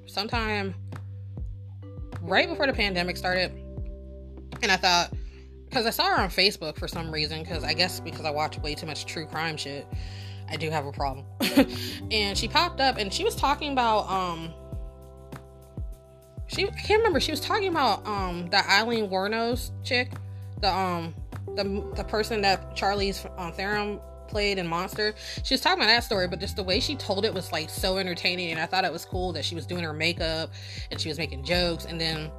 sometime 0.06 0.74
right 2.20 2.48
before 2.48 2.66
the 2.66 2.74
pandemic 2.74 3.16
started, 3.16 3.52
and 4.62 4.70
I 4.70 4.76
thought 4.76 5.14
because 5.70 5.86
I 5.86 5.90
saw 5.90 6.08
her 6.08 6.20
on 6.20 6.28
Facebook 6.28 6.76
for 6.76 6.88
some 6.88 7.10
reason. 7.12 7.42
Because 7.42 7.64
I 7.64 7.72
guess 7.72 8.00
because 8.00 8.24
I 8.26 8.30
watch 8.30 8.58
way 8.58 8.74
too 8.74 8.86
much 8.86 9.06
true 9.06 9.24
crime 9.24 9.56
shit, 9.56 9.86
I 10.48 10.56
do 10.56 10.70
have 10.70 10.84
a 10.84 10.92
problem. 10.92 11.24
and 12.10 12.36
she 12.36 12.48
popped 12.48 12.80
up 12.80 12.98
and 12.98 13.12
she 13.12 13.24
was 13.24 13.36
talking 13.36 13.72
about 13.72 14.10
um. 14.10 14.52
She 16.48 16.66
I 16.66 16.70
can't 16.72 16.98
remember. 16.98 17.20
She 17.20 17.30
was 17.30 17.40
talking 17.40 17.68
about 17.68 18.04
um 18.06 18.48
the 18.50 18.58
Aileen 18.68 19.08
Wuornos 19.08 19.70
chick, 19.84 20.10
the 20.60 20.74
um 20.74 21.14
the 21.54 21.92
the 21.94 22.04
person 22.04 22.40
that 22.42 22.76
Charlize 22.76 23.30
um, 23.38 23.52
Theron 23.52 24.00
played 24.26 24.58
in 24.58 24.66
Monster. 24.66 25.14
She 25.44 25.54
was 25.54 25.60
talking 25.60 25.78
about 25.78 25.88
that 25.88 26.04
story, 26.04 26.26
but 26.26 26.40
just 26.40 26.56
the 26.56 26.62
way 26.62 26.80
she 26.80 26.96
told 26.96 27.24
it 27.24 27.32
was 27.32 27.52
like 27.52 27.70
so 27.70 27.98
entertaining, 27.98 28.50
and 28.50 28.60
I 28.60 28.66
thought 28.66 28.84
it 28.84 28.92
was 28.92 29.04
cool 29.04 29.32
that 29.32 29.44
she 29.44 29.54
was 29.54 29.66
doing 29.66 29.84
her 29.84 29.92
makeup 29.92 30.52
and 30.90 31.00
she 31.00 31.08
was 31.08 31.18
making 31.18 31.44
jokes, 31.44 31.84
and 31.84 32.00
then 32.00 32.30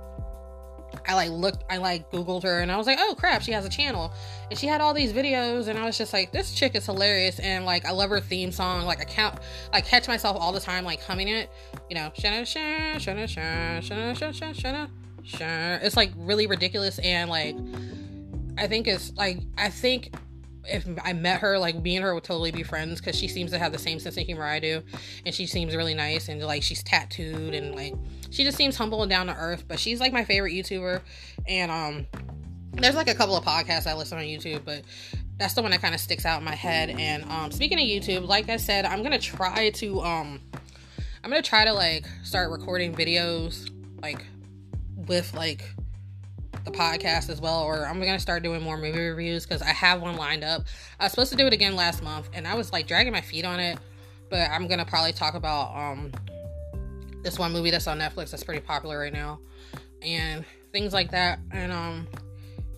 I 1.08 1.15
like 1.15 1.30
looked, 1.32 1.63
I 1.69 1.77
like 1.77 2.12
Googled 2.12 2.43
her 2.43 2.60
and 2.60 2.71
I 2.71 2.77
was 2.77 2.88
like, 2.88 2.97
oh 2.99 3.15
crap, 3.17 3.41
she 3.41 3.51
has 3.51 3.65
a 3.65 3.69
channel. 3.69 4.12
And 4.49 4.58
she 4.58 4.67
had 4.67 4.82
all 4.82 4.93
these 4.93 5.13
videos 5.13 5.67
and 5.67 5.77
I 5.77 5.86
was 5.86 5.97
just 5.97 6.13
like, 6.13 6.32
this 6.32 6.54
chick 6.54 6.75
is 6.75 6.86
hilarious. 6.86 7.39
And 7.39 7.65
like, 7.65 7.86
I 7.86 7.91
love 7.91 8.10
her 8.10 8.19
theme 8.19 8.51
song. 8.51 8.86
Like, 8.86 9.01
I 9.01 9.06
count, 9.06 9.39
like, 9.73 9.86
catch 9.86 10.08
myself 10.08 10.38
all 10.39 10.51
the 10.51 10.60
time, 10.60 10.84
like, 10.86 11.01
humming 11.01 11.27
it, 11.27 11.49
you 11.89 11.95
know, 11.95 12.12
shana, 12.17 12.41
shana, 12.41 12.95
shana, 12.95 13.23
shana, 13.23 13.80
shana, 13.80 14.12
shana, 14.13 14.54
shana, 14.54 14.89
shana. 15.25 15.84
It's 15.84 15.97
like 15.97 16.12
really 16.17 16.47
ridiculous. 16.47 16.99
And 16.99 17.30
like, 17.30 17.56
I 18.58 18.67
think 18.67 18.88
it's 18.88 19.13
like, 19.15 19.39
I 19.58 19.69
think 19.69 20.13
if 20.65 20.88
I 21.04 21.13
met 21.13 21.41
her, 21.41 21.58
like 21.58 21.76
me 21.82 21.95
and 21.95 22.04
her 22.04 22.13
would 22.13 22.24
totally 22.24 22.52
be 22.52 22.63
friends 22.63 23.00
because 23.00 23.17
she 23.17 23.28
seems 23.28 23.52
to 23.52 23.60
have 23.60 23.71
the 23.71 23.80
same 23.80 24.00
sense 24.00 24.17
of 24.17 24.24
humor 24.24 24.43
I 24.43 24.60
do, 24.60 24.84
and 25.26 25.34
she 25.34 25.47
seems 25.47 25.76
really 25.76 25.93
nice 25.93 26.30
and 26.30 26.41
like 26.41 26.63
she's 26.63 26.84
tattooed 26.84 27.54
and 27.54 27.76
like 27.76 27.93
she 28.30 28.43
just 28.43 28.58
seems 28.58 28.78
humble 28.78 29.02
and 29.02 29.10
down 29.10 29.28
to 29.28 29.36
earth. 29.36 29.65
But 29.67 29.80
she's 29.80 30.00
like 30.00 30.13
my 30.13 30.24
favorite 30.24 30.54
YouTuber, 30.54 31.02
and 31.47 31.71
um, 31.71 32.08
there's 32.74 32.95
like 32.95 33.10
a 33.10 33.15
couple 33.15 33.36
of 33.36 33.43
podcasts 33.43 33.88
I 33.88 33.95
listen 33.95 34.17
on 34.17 34.24
YouTube, 34.24 34.63
but 34.65 34.84
that's 35.38 35.54
the 35.56 35.62
one 35.62 35.71
that 35.71 35.82
kind 35.82 35.95
of 35.95 36.02
sticks 36.02 36.26
out 36.26 36.39
in 36.39 36.45
my 36.45 36.56
head. 36.56 36.89
And 36.91 37.24
um, 37.26 37.52
speaking 37.52 37.80
of 37.80 37.86
YouTube, 37.86 38.28
like 38.28 38.50
I 38.50 38.58
said, 38.58 38.86
I'm 38.86 39.04
gonna 39.04 39.19
try 39.19 39.71
to 39.71 40.02
um, 40.02 40.39
I'm 41.24 41.30
gonna 41.30 41.41
try 41.41 41.65
to 41.65 41.74
like 41.74 42.06
start 42.24 42.52
recording 42.52 42.93
videos 42.93 43.69
like 44.02 44.26
with 45.08 45.34
like 45.34 45.63
the 46.63 46.71
podcast 46.71 47.30
as 47.30 47.41
well, 47.41 47.62
or 47.62 47.86
I'm 47.86 48.00
gonna 48.00 48.19
start 48.19 48.43
doing 48.43 48.62
more 48.62 48.78
movie 48.78 49.00
reviews 49.00 49.45
because 49.45 49.62
I 49.62 49.69
have 49.69 50.02
one 50.02 50.15
lined 50.15 50.43
up. 50.43 50.63
I 51.00 51.06
was 51.06 51.12
supposed 51.12 51.32
to 51.32 51.38
do 51.38 51.47
it 51.47 51.54
again 51.54 51.76
last 51.76 52.04
month, 52.04 52.30
and 52.34 52.47
I 52.47 52.56
was 52.56 52.71
like 52.71 52.88
dragging 52.88 53.13
my 53.13 53.21
feet 53.21 53.45
on 53.45 53.60
it, 53.60 53.80
but 54.30 54.50
I'm 54.50 54.67
gonna 54.67 54.86
probably 54.86 55.13
talk 55.13 55.34
about 55.34 55.76
um 55.76 56.12
this 57.24 57.38
one 57.38 57.52
movie 57.52 57.71
that's 57.71 57.88
on 57.88 58.00
Netflix 58.00 58.32
that's 58.32 58.43
pretty 58.43 58.62
popular 58.62 59.00
right 59.00 59.13
now, 59.13 59.39
and 60.02 60.45
things 60.71 60.93
like 60.93 61.12
that, 61.12 61.39
and 61.52 61.71
um 61.71 62.08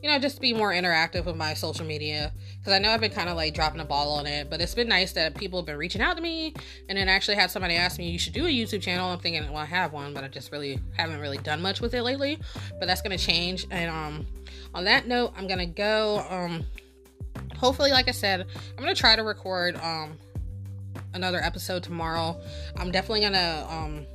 you 0.03 0.09
know, 0.09 0.19
just 0.19 0.41
be 0.41 0.53
more 0.53 0.73
interactive 0.73 1.23
with 1.23 1.37
my 1.37 1.53
social 1.53 1.85
media. 1.85 2.33
Because 2.59 2.73
I 2.73 2.79
know 2.79 2.91
I've 2.91 2.99
been 2.99 3.11
kind 3.11 3.29
of 3.29 3.37
like 3.37 3.53
dropping 3.53 3.79
a 3.79 3.85
ball 3.85 4.11
on 4.11 4.27
it, 4.27 4.49
but 4.49 4.59
it's 4.59 4.75
been 4.75 4.89
nice 4.89 5.13
that 5.13 5.33
people 5.33 5.59
have 5.59 5.65
been 5.65 5.77
reaching 5.77 6.01
out 6.01 6.17
to 6.17 6.21
me. 6.21 6.53
And 6.89 6.97
then 6.97 7.07
actually 7.07 7.35
had 7.35 7.49
somebody 7.49 7.75
ask 7.75 7.97
me, 7.97 8.09
you 8.09 8.19
should 8.19 8.33
do 8.33 8.45
a 8.45 8.49
YouTube 8.49 8.81
channel. 8.81 9.09
I'm 9.09 9.19
thinking, 9.19 9.45
well, 9.45 9.61
I 9.61 9.65
have 9.65 9.93
one, 9.93 10.13
but 10.13 10.25
I 10.25 10.27
just 10.27 10.51
really 10.51 10.77
haven't 10.97 11.21
really 11.21 11.37
done 11.37 11.61
much 11.61 11.79
with 11.79 11.93
it 11.93 12.03
lately. 12.03 12.37
But 12.79 12.87
that's 12.87 13.01
going 13.01 13.17
to 13.17 13.23
change. 13.23 13.65
And 13.71 13.89
um, 13.89 14.27
on 14.75 14.83
that 14.83 15.07
note, 15.07 15.33
I'm 15.37 15.47
going 15.47 15.59
to 15.59 15.65
go. 15.65 16.21
Um, 16.29 16.65
hopefully, 17.55 17.91
like 17.91 18.09
I 18.09 18.11
said, 18.11 18.45
I'm 18.77 18.83
going 18.83 18.93
to 18.93 18.99
try 18.99 19.15
to 19.15 19.23
record 19.23 19.77
um, 19.77 20.17
another 21.13 21.39
episode 21.41 21.81
tomorrow. 21.81 22.41
I'm 22.75 22.91
definitely 22.91 23.21
going 23.21 23.33
to 23.33 23.67
um, 23.69 24.05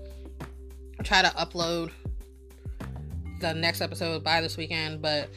try 1.02 1.22
to 1.22 1.28
upload 1.30 1.92
the 3.40 3.54
next 3.54 3.80
episode 3.80 4.22
by 4.22 4.42
this 4.42 4.58
weekend, 4.58 5.00
but 5.00 5.30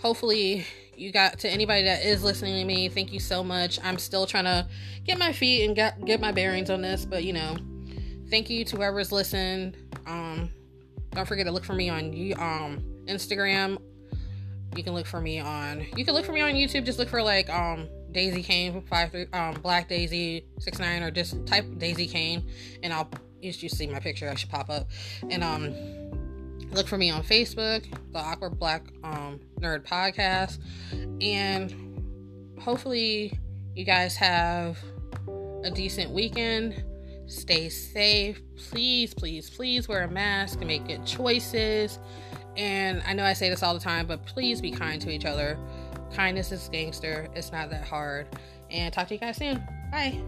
hopefully 0.00 0.66
you 0.96 1.12
got 1.12 1.38
to 1.38 1.48
anybody 1.48 1.84
that 1.84 2.04
is 2.04 2.22
listening 2.22 2.56
to 2.56 2.64
me 2.64 2.88
thank 2.88 3.12
you 3.12 3.20
so 3.20 3.42
much. 3.42 3.78
I'm 3.82 3.98
still 3.98 4.26
trying 4.26 4.44
to 4.44 4.66
get 5.04 5.18
my 5.18 5.32
feet 5.32 5.64
and 5.64 5.74
get, 5.74 6.04
get 6.04 6.20
my 6.20 6.32
bearings 6.32 6.70
on 6.70 6.82
this 6.82 7.04
but 7.04 7.24
you 7.24 7.32
know 7.32 7.56
thank 8.28 8.50
you 8.50 8.64
to 8.64 8.76
whoever's 8.76 9.12
listened 9.12 9.76
um 10.06 10.50
don't 11.12 11.26
forget 11.26 11.46
to 11.46 11.52
look 11.52 11.64
for 11.64 11.72
me 11.72 11.88
on 11.88 12.04
um 12.38 12.82
instagram. 13.06 13.78
You 14.76 14.84
can 14.84 14.94
look 14.94 15.06
for 15.06 15.20
me 15.20 15.40
on 15.40 15.86
you 15.96 16.04
can 16.04 16.14
look 16.14 16.24
for 16.24 16.32
me 16.32 16.40
on 16.40 16.52
youtube. 16.52 16.84
Just 16.84 16.98
look 16.98 17.08
for 17.08 17.22
like 17.22 17.50
um 17.50 17.88
daisy 18.12 18.42
kane 18.42 18.82
five 18.82 19.10
three 19.10 19.26
um 19.32 19.54
black 19.54 19.88
daisy 19.88 20.44
six 20.58 20.78
nine 20.78 21.02
or 21.02 21.10
just 21.10 21.44
type 21.46 21.64
daisy 21.78 22.08
kane 22.08 22.44
and 22.82 22.92
i'll 22.92 23.08
you 23.40 23.52
should 23.52 23.70
see 23.70 23.86
my 23.86 24.00
picture 24.00 24.28
i 24.28 24.34
should 24.34 24.50
pop 24.50 24.68
up. 24.70 24.88
And 25.30 25.42
um 25.42 25.74
look 26.72 26.86
for 26.86 26.98
me 26.98 27.10
on 27.10 27.22
Facebook, 27.22 27.84
the 28.12 28.18
Awkward 28.18 28.58
Black 28.58 28.86
um, 29.04 29.40
Nerd 29.60 29.86
Podcast, 29.86 30.58
and 31.22 31.74
hopefully 32.60 33.38
you 33.74 33.84
guys 33.84 34.16
have 34.16 34.78
a 35.64 35.70
decent 35.70 36.10
weekend. 36.10 36.84
Stay 37.26 37.68
safe. 37.68 38.40
Please, 38.56 39.14
please, 39.14 39.48
please 39.50 39.88
wear 39.88 40.02
a 40.02 40.10
mask 40.10 40.58
and 40.58 40.66
make 40.66 40.86
good 40.86 41.06
choices. 41.06 41.98
And 42.56 43.02
I 43.06 43.12
know 43.12 43.24
I 43.24 43.34
say 43.34 43.48
this 43.48 43.62
all 43.62 43.74
the 43.74 43.80
time, 43.80 44.06
but 44.06 44.26
please 44.26 44.60
be 44.60 44.70
kind 44.70 45.00
to 45.02 45.10
each 45.10 45.24
other. 45.24 45.56
Kindness 46.12 46.50
is 46.50 46.68
gangster. 46.68 47.28
It's 47.34 47.52
not 47.52 47.70
that 47.70 47.84
hard. 47.84 48.26
And 48.68 48.92
talk 48.92 49.08
to 49.08 49.14
you 49.14 49.20
guys 49.20 49.36
soon. 49.36 49.62
Bye. 49.92 50.20